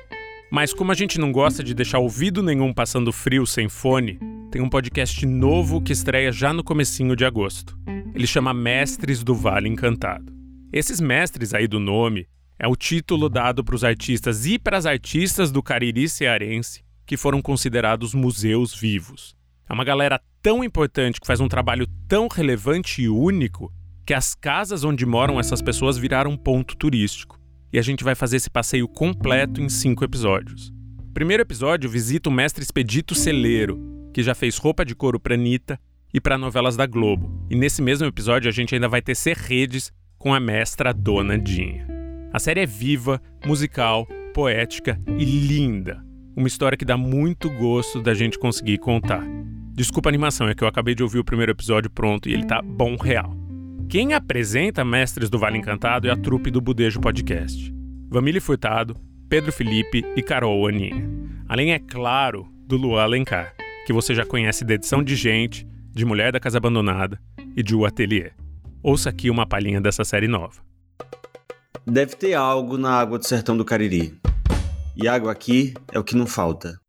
Mas 0.52 0.74
como 0.74 0.92
a 0.92 0.96
gente 0.96 1.18
não 1.18 1.32
gosta 1.32 1.64
de 1.64 1.74
deixar 1.74 2.00
ouvido 2.00 2.44
nenhum 2.44 2.74
passando 2.74 3.14
frio 3.14 3.48
sem 3.48 3.70
fone, 3.70 4.20
tem 4.52 4.62
um 4.62 4.68
podcast 4.68 5.26
novo 5.26 5.82
que 5.82 5.94
estreia 5.94 6.34
já 6.34 6.52
no 6.52 6.66
comecinho 6.66 7.16
de 7.16 7.24
agosto. 7.24 7.80
Ele 8.14 8.28
chama 8.28 8.54
Mestres 8.54 9.24
do 9.24 9.34
Vale 9.34 9.70
Encantado. 9.70 10.36
Esses 10.74 11.00
mestres 11.00 11.54
aí 11.54 11.66
do 11.66 11.80
nome 11.80 12.28
é 12.58 12.68
o 12.68 12.76
título 12.76 13.30
dado 13.30 13.64
para 13.64 13.76
os 13.76 13.84
artistas 13.84 14.46
e 14.46 14.58
para 14.58 14.78
as 14.78 14.86
artistas 14.86 15.52
do 15.52 15.62
Cariri 15.62 16.08
cearense 16.08 16.84
que 17.06 17.18
foram 17.18 17.42
considerados 17.42 18.14
museus 18.14 18.74
vivos. 18.74 19.36
É 19.70 19.74
uma 19.74 19.84
galera 19.84 20.20
tão 20.42 20.64
importante 20.64 21.20
que 21.20 21.28
faz 21.28 21.40
um 21.40 21.48
trabalho 21.48 21.88
tão 22.08 22.28
relevante 22.28 23.02
e 23.02 23.10
único 23.10 23.72
que 24.06 24.14
as 24.14 24.36
casas 24.36 24.84
onde 24.84 25.06
moram 25.06 25.40
essas 25.40 25.62
pessoas 25.62 25.98
viraram 25.98 26.38
ponto 26.38 26.76
turístico. 26.76 27.40
E 27.74 27.80
a 27.80 27.82
gente 27.82 28.04
vai 28.04 28.16
fazer 28.16 28.38
esse 28.38 28.50
passeio 28.50 28.88
completo 28.88 29.62
em 29.62 29.68
cinco 29.68 30.04
episódios. 30.04 30.72
Primeiro 31.14 31.42
episódio 31.42 31.90
visita 31.90 32.30
o 32.30 32.32
mestre 32.32 32.64
Expedito 32.64 33.16
Celeiro, 33.16 33.80
que 34.14 34.22
já 34.22 34.36
fez 34.36 34.58
roupa 34.58 34.86
de 34.86 34.96
couro 34.96 35.20
para 35.20 35.34
Anitta 35.34 35.80
e 36.14 36.22
para 36.22 36.38
novelas 36.38 36.78
da 36.78 36.86
Globo. 36.86 37.46
E 37.50 37.56
nesse 37.56 37.82
mesmo 37.82 38.08
episódio 38.08 38.48
a 38.48 38.52
gente 38.52 38.76
ainda 38.76 38.88
vai 38.88 39.02
tecer 39.02 39.36
redes 39.36 39.92
com 40.18 40.34
a 40.34 40.40
mestra 40.40 40.94
Dona 40.94 41.38
Dinha. 41.38 41.95
A 42.36 42.40
série 42.40 42.60
é 42.60 42.66
viva, 42.66 43.22
musical, 43.46 44.06
poética 44.34 45.00
e 45.18 45.24
linda. 45.24 46.04
Uma 46.36 46.50
história 46.50 46.78
que 46.78 46.84
dá 46.84 46.98
muito 46.98 47.50
gosto 47.50 48.02
da 48.02 48.14
gente 48.14 48.38
conseguir 48.38 48.78
contar. 48.78 49.24
Desculpa 49.74 50.10
a 50.10 50.12
animação, 50.12 50.50
é 50.50 50.54
que 50.54 50.62
eu 50.62 50.68
acabei 50.68 50.94
de 50.94 51.02
ouvir 51.02 51.20
o 51.20 51.24
primeiro 51.24 51.54
episódio 51.54 51.90
pronto 51.90 52.28
e 52.28 52.34
ele 52.34 52.44
tá 52.44 52.62
bom 52.62 52.98
real. 52.98 53.34
Quem 53.88 54.14
apresenta 54.14 54.84
Mestres 54.84 55.30
do 55.30 55.40
Vale 55.40 55.60
Encantado 55.60 56.10
é 56.10 56.12
a 56.12 56.18
trupe 56.18 56.52
do 56.52 56.60
Budejo 56.60 57.00
Podcast. 57.00 57.74
Vamile 58.10 58.42
Furtado, 58.42 58.98
Pedro 59.30 59.54
Felipe 59.54 60.04
e 60.14 60.22
Carol 60.22 60.68
Aninha. 60.68 61.10
Além, 61.48 61.72
é 61.72 61.80
claro, 61.80 62.50
do 62.68 62.76
Luan 62.76 63.04
Alencar, 63.04 63.56
que 63.88 63.94
você 63.94 64.14
já 64.14 64.26
conhece 64.26 64.66
da 64.66 64.74
edição 64.74 65.02
de 65.02 65.16
Gente, 65.16 65.66
de 65.90 66.04
Mulher 66.04 66.34
da 66.34 66.40
Casa 66.42 66.58
Abandonada 66.58 67.18
e 67.56 67.64
de 67.64 67.74
O 67.74 67.86
Atelier. 67.86 68.36
Ouça 68.84 69.10
aqui 69.10 69.30
uma 69.30 69.48
palhinha 69.48 69.80
dessa 69.80 70.04
série 70.04 70.28
nova. 70.28 70.66
Deve 71.88 72.16
ter 72.16 72.34
algo 72.34 72.80
na 72.80 72.90
água 72.90 73.20
do 73.20 73.28
sertão 73.28 73.56
do 73.56 73.64
Cariri. 73.64 74.20
E 74.98 75.08
água 75.08 75.32
aqui 75.32 75.76
é 75.92 76.00
o 76.00 76.04
que 76.04 76.16
não 76.16 76.26
falta. 76.26 76.80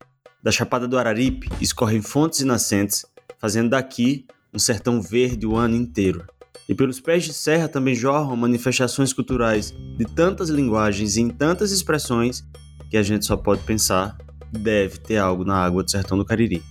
Da 0.43 0.51
Chapada 0.51 0.89
do 0.89 0.99
Araripe 0.99 1.51
escorrem 1.61 2.01
fontes 2.01 2.41
e 2.41 2.47
nascentes, 2.47 3.05
fazendo 3.39 3.69
daqui 3.71 4.25
um 4.55 4.59
sertão 4.59 5.03
verde 5.03 5.47
o 5.47 5.55
ano 5.55 5.77
inteiro. 5.77 6.25
E 6.67 6.75
pelos 6.75 6.99
pés 6.99 7.25
de 7.25 7.35
serra 7.35 7.69
também 7.69 7.95
jorram 7.95 8.35
manifestações 8.37 9.13
culturais 9.13 9.75
de 9.99 10.07
tantas 10.07 10.49
linguagens 10.49 11.17
e 11.17 11.21
em 11.21 11.29
tantas 11.29 11.73
expressões 11.73 12.43
que 12.91 12.97
a 12.97 13.03
gente 13.03 13.27
só 13.27 13.37
pode 13.37 13.63
pensar 13.65 14.17
deve 14.51 14.97
ter 14.97 15.19
algo 15.19 15.45
na 15.45 15.59
água 15.59 15.83
do 15.85 15.91
sertão 15.91 16.17
do 16.17 16.25
Cariri. 16.25 16.63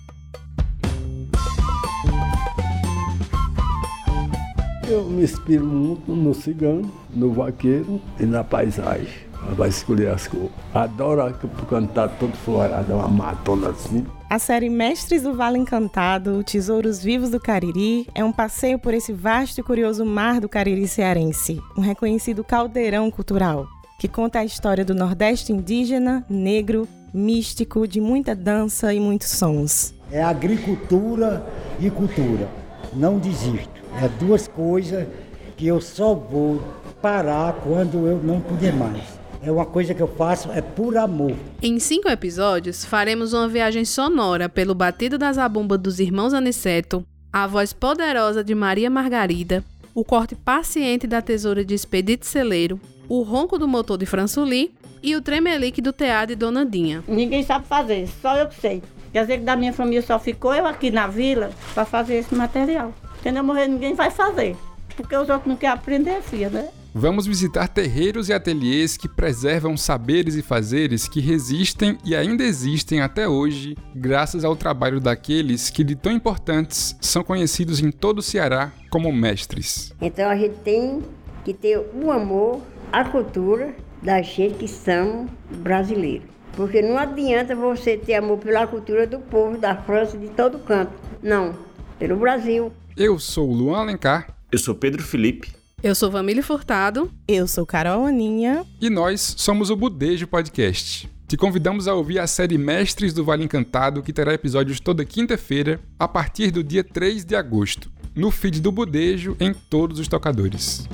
Eu 4.87 5.03
me 5.03 5.23
inspiro 5.23 5.65
muito 5.65 6.11
no 6.11 6.33
cigano, 6.33 6.91
no 7.09 7.31
vaqueiro 7.31 7.99
e 8.19 8.25
na 8.25 8.43
paisagem. 8.43 9.25
Vai 9.55 9.69
escolher 9.69 10.09
as 10.09 10.27
cores. 10.27 10.51
Adoro 10.73 11.33
cantar 11.67 12.09
todo 12.19 12.33
florado, 12.37 12.93
uma 12.93 13.07
matona 13.07 13.69
assim. 13.69 14.05
A 14.29 14.37
série 14.37 14.69
Mestres 14.69 15.23
do 15.23 15.33
Vale 15.33 15.57
Encantado, 15.57 16.43
Tesouros 16.43 17.01
Vivos 17.03 17.29
do 17.31 17.39
Cariri, 17.39 18.07
é 18.13 18.23
um 18.23 18.31
passeio 18.31 18.77
por 18.77 18.93
esse 18.93 19.11
vasto 19.11 19.59
e 19.59 19.63
curioso 19.63 20.05
mar 20.05 20.39
do 20.39 20.49
Cariri 20.49 20.87
cearense, 20.87 21.61
um 21.75 21.81
reconhecido 21.81 22.43
caldeirão 22.43 23.09
cultural, 23.09 23.67
que 23.99 24.07
conta 24.07 24.39
a 24.39 24.45
história 24.45 24.85
do 24.85 24.93
Nordeste 24.93 25.51
indígena, 25.51 26.23
negro, 26.29 26.87
místico, 27.13 27.87
de 27.87 27.99
muita 27.99 28.35
dança 28.35 28.93
e 28.93 28.99
muitos 28.99 29.29
sons. 29.29 29.93
É 30.11 30.23
agricultura 30.23 31.45
e 31.79 31.89
cultura. 31.89 32.47
Não 32.93 33.19
desisto. 33.19 33.74
É 34.01 34.07
duas 34.19 34.47
coisas 34.47 35.07
que 35.55 35.67
eu 35.67 35.79
só 35.79 36.13
vou 36.13 36.61
parar 37.01 37.53
quando 37.63 38.07
eu 38.07 38.21
não 38.21 38.41
puder 38.41 38.73
mais 38.73 39.25
é 39.45 39.51
uma 39.51 39.65
coisa 39.65 39.93
que 39.93 40.01
eu 40.01 40.07
faço 40.07 40.51
é 40.51 40.61
por 40.61 40.97
amor. 40.97 41.35
Em 41.61 41.79
cinco 41.79 42.09
episódios, 42.09 42.83
faremos 42.83 43.31
uma 43.31 43.47
viagem 43.47 43.85
sonora 43.85 44.49
pelo 44.49 44.73
batido 44.73 45.17
das 45.17 45.37
abumbas 45.37 45.79
dos 45.79 45.99
irmãos 45.99 46.33
Aniceto, 46.33 47.05
a 47.31 47.45
voz 47.45 47.71
poderosa 47.71 48.43
de 48.43 48.55
Maria 48.55 48.89
Margarida, 48.89 49.63
o 49.93 50.03
corte 50.03 50.35
paciente 50.35 51.05
da 51.05 51.21
tesoura 51.21 51.63
de 51.63 51.75
Expedito 51.75 52.25
Celeiro, 52.25 52.79
o 53.07 53.21
ronco 53.21 53.59
do 53.59 53.67
motor 53.67 53.97
de 53.97 54.05
Fransuli 54.07 54.73
e 55.03 55.15
o 55.15 55.21
tremelique 55.21 55.81
do 55.81 55.93
tear 55.93 56.25
de 56.25 56.35
Dona 56.35 56.65
Dinha. 56.65 57.03
Ninguém 57.07 57.43
sabe 57.43 57.67
fazer, 57.67 58.07
só 58.21 58.35
eu 58.35 58.47
que 58.47 58.59
sei. 58.59 58.81
Quer 59.13 59.21
dizer 59.21 59.37
que 59.37 59.43
da 59.45 59.55
minha 59.55 59.71
família 59.71 60.01
só 60.01 60.17
ficou 60.17 60.53
eu 60.53 60.65
aqui 60.65 60.89
na 60.89 61.07
vila 61.07 61.51
para 61.73 61.85
fazer 61.85 62.15
esse 62.15 62.33
material. 62.33 62.91
Quando 63.25 63.37
eu 63.37 63.43
morrer, 63.43 63.67
ninguém 63.67 63.95
vai 63.95 64.11
fazer. 64.11 64.55
Porque 64.95 65.15
os 65.15 65.27
outros 65.27 65.47
não 65.47 65.55
querem 65.55 65.73
aprender, 65.73 66.21
filha, 66.21 66.47
né? 66.47 66.69
Vamos 66.93 67.25
visitar 67.25 67.67
terreiros 67.67 68.29
e 68.29 68.33
ateliês 68.33 68.97
que 68.97 69.09
preservam 69.09 69.75
saberes 69.75 70.35
e 70.35 70.43
fazeres 70.43 71.07
que 71.07 71.19
resistem 71.19 71.97
e 72.05 72.15
ainda 72.15 72.43
existem 72.43 73.01
até 73.01 73.27
hoje, 73.27 73.75
graças 73.95 74.45
ao 74.45 74.55
trabalho 74.55 74.99
daqueles 74.99 75.71
que, 75.71 75.83
de 75.83 75.95
tão 75.95 76.11
importantes, 76.11 76.95
são 77.01 77.23
conhecidos 77.23 77.79
em 77.79 77.89
todo 77.89 78.19
o 78.19 78.21
Ceará 78.21 78.71
como 78.91 79.11
mestres. 79.11 79.91
Então 79.99 80.29
a 80.29 80.35
gente 80.35 80.57
tem 80.57 81.01
que 81.43 81.51
ter 81.51 81.79
o 81.79 82.11
amor 82.11 82.61
à 82.93 83.05
cultura 83.05 83.73
da 84.03 84.21
gente 84.21 84.59
que 84.59 84.67
são 84.67 85.27
brasileiros. 85.49 86.27
Porque 86.55 86.79
não 86.79 86.95
adianta 86.99 87.55
você 87.55 87.97
ter 87.97 88.13
amor 88.13 88.37
pela 88.37 88.67
cultura 88.67 89.07
do 89.07 89.17
povo 89.17 89.57
da 89.57 89.75
França, 89.75 90.15
de 90.15 90.27
todo 90.27 90.59
canto. 90.59 90.93
Não, 91.23 91.55
pelo 91.97 92.17
Brasil. 92.17 92.71
Eu 92.97 93.19
sou 93.19 93.49
o 93.49 93.53
Luan 93.53 93.79
Alencar. 93.79 94.37
Eu 94.49 94.57
sou 94.57 94.73
Pedro 94.73 95.03
Felipe. 95.03 95.51
Eu 95.83 95.93
sou 95.93 96.09
Vamília 96.09 96.41
Furtado. 96.41 97.11
Eu 97.27 97.45
sou 97.45 97.65
Carol 97.65 98.05
Aninha. 98.05 98.65
E 98.79 98.89
nós 98.89 99.35
somos 99.37 99.69
o 99.69 99.75
Budejo 99.75 100.25
Podcast. 100.25 101.09
Te 101.27 101.35
convidamos 101.35 101.89
a 101.89 101.93
ouvir 101.93 102.19
a 102.19 102.27
série 102.27 102.57
Mestres 102.57 103.11
do 103.13 103.25
Vale 103.25 103.43
Encantado, 103.43 104.01
que 104.01 104.13
terá 104.13 104.33
episódios 104.33 104.79
toda 104.79 105.03
quinta-feira, 105.03 105.81
a 105.99 106.07
partir 106.07 106.51
do 106.51 106.63
dia 106.63 106.85
3 106.85 107.25
de 107.25 107.35
agosto, 107.35 107.91
no 108.15 108.31
feed 108.31 108.61
do 108.61 108.71
Budejo 108.71 109.35
em 109.41 109.53
todos 109.53 109.99
os 109.99 110.07
tocadores. 110.07 110.87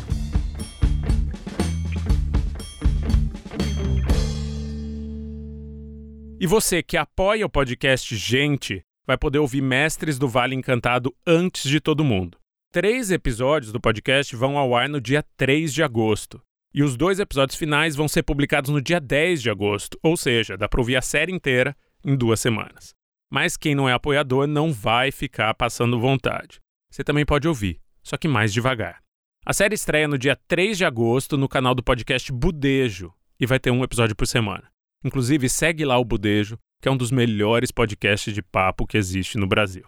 E 6.40 6.48
você 6.48 6.82
que 6.82 6.98
apoia 6.98 7.46
o 7.46 7.50
podcast 7.50 8.16
Gente, 8.16 8.84
vai 9.06 9.18
poder 9.18 9.40
ouvir 9.40 9.62
Mestres 9.62 10.18
do 10.18 10.28
Vale 10.28 10.56
Encantado 10.56 11.14
antes 11.26 11.70
de 11.70 11.80
todo 11.80 12.04
mundo. 12.04 12.38
Três 12.72 13.12
episódios 13.12 13.72
do 13.72 13.82
podcast 13.82 14.36
vão 14.36 14.58
ao 14.58 14.76
ar 14.76 14.88
no 14.88 15.02
dia 15.02 15.24
3 15.36 15.74
de 15.74 15.84
agosto. 15.84 16.42
E 16.74 16.84
os 16.84 16.96
dois 16.96 17.20
episódios 17.20 17.58
finais 17.58 17.96
vão 17.96 18.08
ser 18.08 18.24
publicados 18.24 18.70
no 18.70 18.82
dia 18.82 19.00
10 19.00 19.42
de 19.42 19.50
agosto, 19.50 20.00
ou 20.02 20.16
seja, 20.16 20.56
dá 20.56 20.70
para 20.70 20.80
ouvir 20.80 20.96
a 20.96 21.02
série 21.02 21.34
inteira 21.34 21.76
em 22.06 22.16
duas 22.16 22.40
semanas. 22.40 22.94
Mas 23.30 23.58
quem 23.58 23.76
não 23.76 23.90
é 23.90 23.94
apoiador 23.94 24.48
não 24.48 24.72
vai 24.72 25.12
ficar 25.12 25.54
passando 25.54 26.00
vontade. 26.00 26.62
Você 26.90 27.04
também 27.04 27.26
pode 27.26 27.48
ouvir, 27.48 27.82
só 28.02 28.16
que 28.16 28.28
mais 28.28 28.54
devagar. 28.54 29.02
A 29.46 29.54
série 29.54 29.76
estreia 29.76 30.08
no 30.08 30.18
dia 30.18 30.38
3 30.48 30.78
de 30.78 30.86
agosto 30.86 31.38
no 31.38 31.50
canal 31.50 31.76
do 31.76 31.84
podcast 31.84 32.32
Budejo 32.32 33.12
e 33.40 33.46
vai 33.46 33.60
ter 33.60 33.72
um 33.72 33.84
episódio 33.84 34.16
por 34.16 34.28
semana. 34.28 34.70
Inclusive, 35.04 35.50
segue 35.50 35.84
lá 35.84 35.98
o 35.98 36.06
Budejo, 36.06 36.58
que 36.82 36.89
é 36.89 36.91
um 36.91 36.98
dos 36.98 37.12
melhores 37.12 37.72
podcasts 37.72 38.34
de 38.34 38.41
papo 38.41 38.88
que 38.88 38.98
existe 38.98 39.38
no 39.38 39.48
Brasil. 39.48 39.86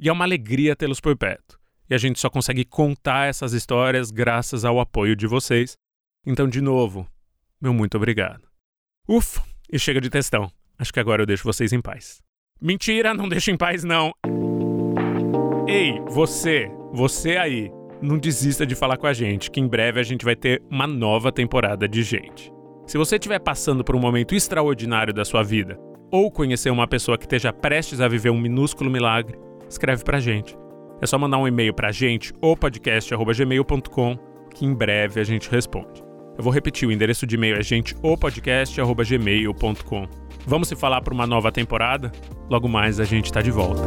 E 0.00 0.08
é 0.08 0.12
uma 0.12 0.24
alegria 0.24 0.74
tê-los 0.74 1.00
por 1.00 1.16
perto 1.16 1.60
e 1.90 1.94
a 1.94 1.98
gente 1.98 2.20
só 2.20 2.30
consegue 2.30 2.64
contar 2.64 3.28
essas 3.28 3.52
histórias 3.52 4.12
graças 4.12 4.64
ao 4.64 4.78
apoio 4.78 5.16
de 5.16 5.26
vocês. 5.26 5.76
Então, 6.24 6.48
de 6.48 6.60
novo, 6.60 7.04
meu 7.60 7.74
muito 7.74 7.96
obrigado. 7.96 8.44
Ufa, 9.08 9.42
e 9.70 9.76
chega 9.76 10.00
de 10.00 10.08
textão. 10.08 10.50
Acho 10.78 10.92
que 10.92 11.00
agora 11.00 11.22
eu 11.22 11.26
deixo 11.26 11.42
vocês 11.42 11.72
em 11.72 11.80
paz. 11.80 12.22
Mentira, 12.62 13.12
não 13.12 13.28
deixo 13.28 13.50
em 13.50 13.56
paz 13.56 13.82
não. 13.82 14.12
Ei, 15.66 15.98
você, 16.08 16.70
você 16.92 17.36
aí, 17.36 17.70
não 18.00 18.18
desista 18.18 18.64
de 18.64 18.76
falar 18.76 18.96
com 18.96 19.08
a 19.08 19.12
gente, 19.12 19.50
que 19.50 19.58
em 19.58 19.66
breve 19.66 19.98
a 19.98 20.04
gente 20.04 20.24
vai 20.24 20.36
ter 20.36 20.62
uma 20.70 20.86
nova 20.86 21.32
temporada 21.32 21.88
de 21.88 22.04
gente. 22.04 22.52
Se 22.86 22.96
você 22.96 23.16
estiver 23.16 23.40
passando 23.40 23.82
por 23.82 23.96
um 23.96 24.00
momento 24.00 24.34
extraordinário 24.34 25.12
da 25.12 25.24
sua 25.24 25.42
vida, 25.42 25.76
ou 26.10 26.30
conhecer 26.30 26.70
uma 26.70 26.86
pessoa 26.86 27.18
que 27.18 27.24
esteja 27.24 27.52
prestes 27.52 28.00
a 28.00 28.08
viver 28.08 28.30
um 28.30 28.40
minúsculo 28.40 28.90
milagre, 28.90 29.38
escreve 29.68 30.04
pra 30.04 30.20
gente. 30.20 30.56
É 31.00 31.06
só 31.06 31.18
mandar 31.18 31.38
um 31.38 31.48
e-mail 31.48 31.72
pra 31.72 31.92
gente 31.92 32.34
ou 32.40 32.56
podcast@gmail.com 32.56 34.18
que 34.54 34.66
em 34.66 34.74
breve 34.74 35.20
a 35.20 35.24
gente 35.24 35.50
responde. 35.50 36.02
Eu 36.36 36.44
vou 36.44 36.52
repetir, 36.52 36.86
o 36.88 36.92
endereço 36.92 37.26
de 37.26 37.36
e-mail 37.36 37.56
é 37.56 37.62
genteopodcast@gmail.com. 37.62 40.08
Vamos 40.46 40.68
se 40.68 40.76
falar 40.76 41.00
para 41.02 41.14
uma 41.14 41.26
nova 41.26 41.52
temporada? 41.52 42.10
Logo 42.48 42.66
mais 42.68 42.98
a 42.98 43.04
gente 43.04 43.26
está 43.26 43.42
de 43.42 43.50
volta. 43.50 43.82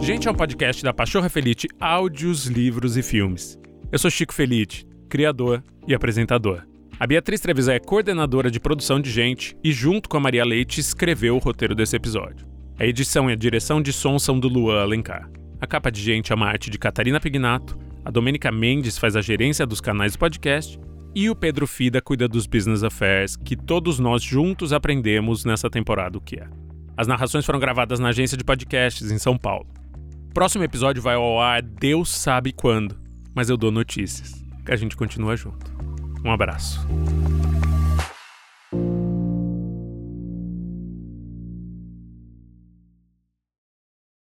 Gente 0.00 0.28
é 0.28 0.30
um 0.30 0.34
podcast 0.34 0.84
da 0.84 0.92
Pachorra 0.92 1.30
Felite 1.30 1.66
Áudios, 1.80 2.44
Livros 2.44 2.98
e 2.98 3.02
Filmes. 3.02 3.58
Eu 3.90 3.98
sou 3.98 4.10
Chico 4.10 4.34
Felite, 4.34 4.86
criador 5.08 5.64
e 5.88 5.94
apresentador. 5.94 6.73
A 6.98 7.08
Beatriz 7.08 7.40
Trevisan 7.40 7.72
é 7.72 7.80
coordenadora 7.80 8.48
de 8.48 8.60
produção 8.60 9.00
de 9.00 9.10
Gente 9.10 9.56
e, 9.64 9.72
junto 9.72 10.08
com 10.08 10.16
a 10.16 10.20
Maria 10.20 10.44
Leite, 10.44 10.80
escreveu 10.80 11.34
o 11.34 11.40
roteiro 11.40 11.74
desse 11.74 11.96
episódio. 11.96 12.46
A 12.78 12.86
edição 12.86 13.28
e 13.28 13.32
a 13.32 13.36
direção 13.36 13.82
de 13.82 13.92
som 13.92 14.16
são 14.16 14.38
do 14.38 14.48
Luan 14.48 14.80
Alencar. 14.80 15.28
A 15.60 15.66
capa 15.66 15.90
de 15.90 16.00
gente 16.00 16.30
é 16.30 16.34
uma 16.34 16.46
arte 16.46 16.70
de 16.70 16.78
Catarina 16.78 17.18
Pignato, 17.18 17.76
a 18.04 18.10
Domênica 18.12 18.52
Mendes 18.52 18.96
faz 18.96 19.16
a 19.16 19.20
gerência 19.20 19.66
dos 19.66 19.80
canais 19.80 20.12
do 20.12 20.18
podcast 20.18 20.78
e 21.14 21.28
o 21.28 21.34
Pedro 21.34 21.66
Fida 21.66 22.00
cuida 22.00 22.28
dos 22.28 22.46
business 22.46 22.84
affairs 22.84 23.34
que 23.36 23.56
todos 23.56 23.98
nós 23.98 24.22
juntos 24.22 24.72
aprendemos 24.72 25.44
nessa 25.44 25.68
temporada 25.68 26.18
o 26.18 26.20
que 26.20 26.38
é. 26.38 26.46
As 26.96 27.08
narrações 27.08 27.44
foram 27.44 27.58
gravadas 27.58 27.98
na 27.98 28.10
agência 28.10 28.36
de 28.36 28.44
podcasts 28.44 29.10
em 29.10 29.18
São 29.18 29.36
Paulo. 29.36 29.66
Próximo 30.32 30.62
episódio 30.62 31.02
vai 31.02 31.16
ao 31.16 31.40
ar 31.40 31.60
Deus 31.60 32.08
sabe 32.08 32.52
quando, 32.52 32.96
mas 33.34 33.50
eu 33.50 33.56
dou 33.56 33.72
notícias. 33.72 34.44
Que 34.64 34.72
a 34.72 34.76
gente 34.76 34.96
continua 34.96 35.36
junto. 35.36 35.93
Um 36.24 36.32
abraço. 36.32 36.80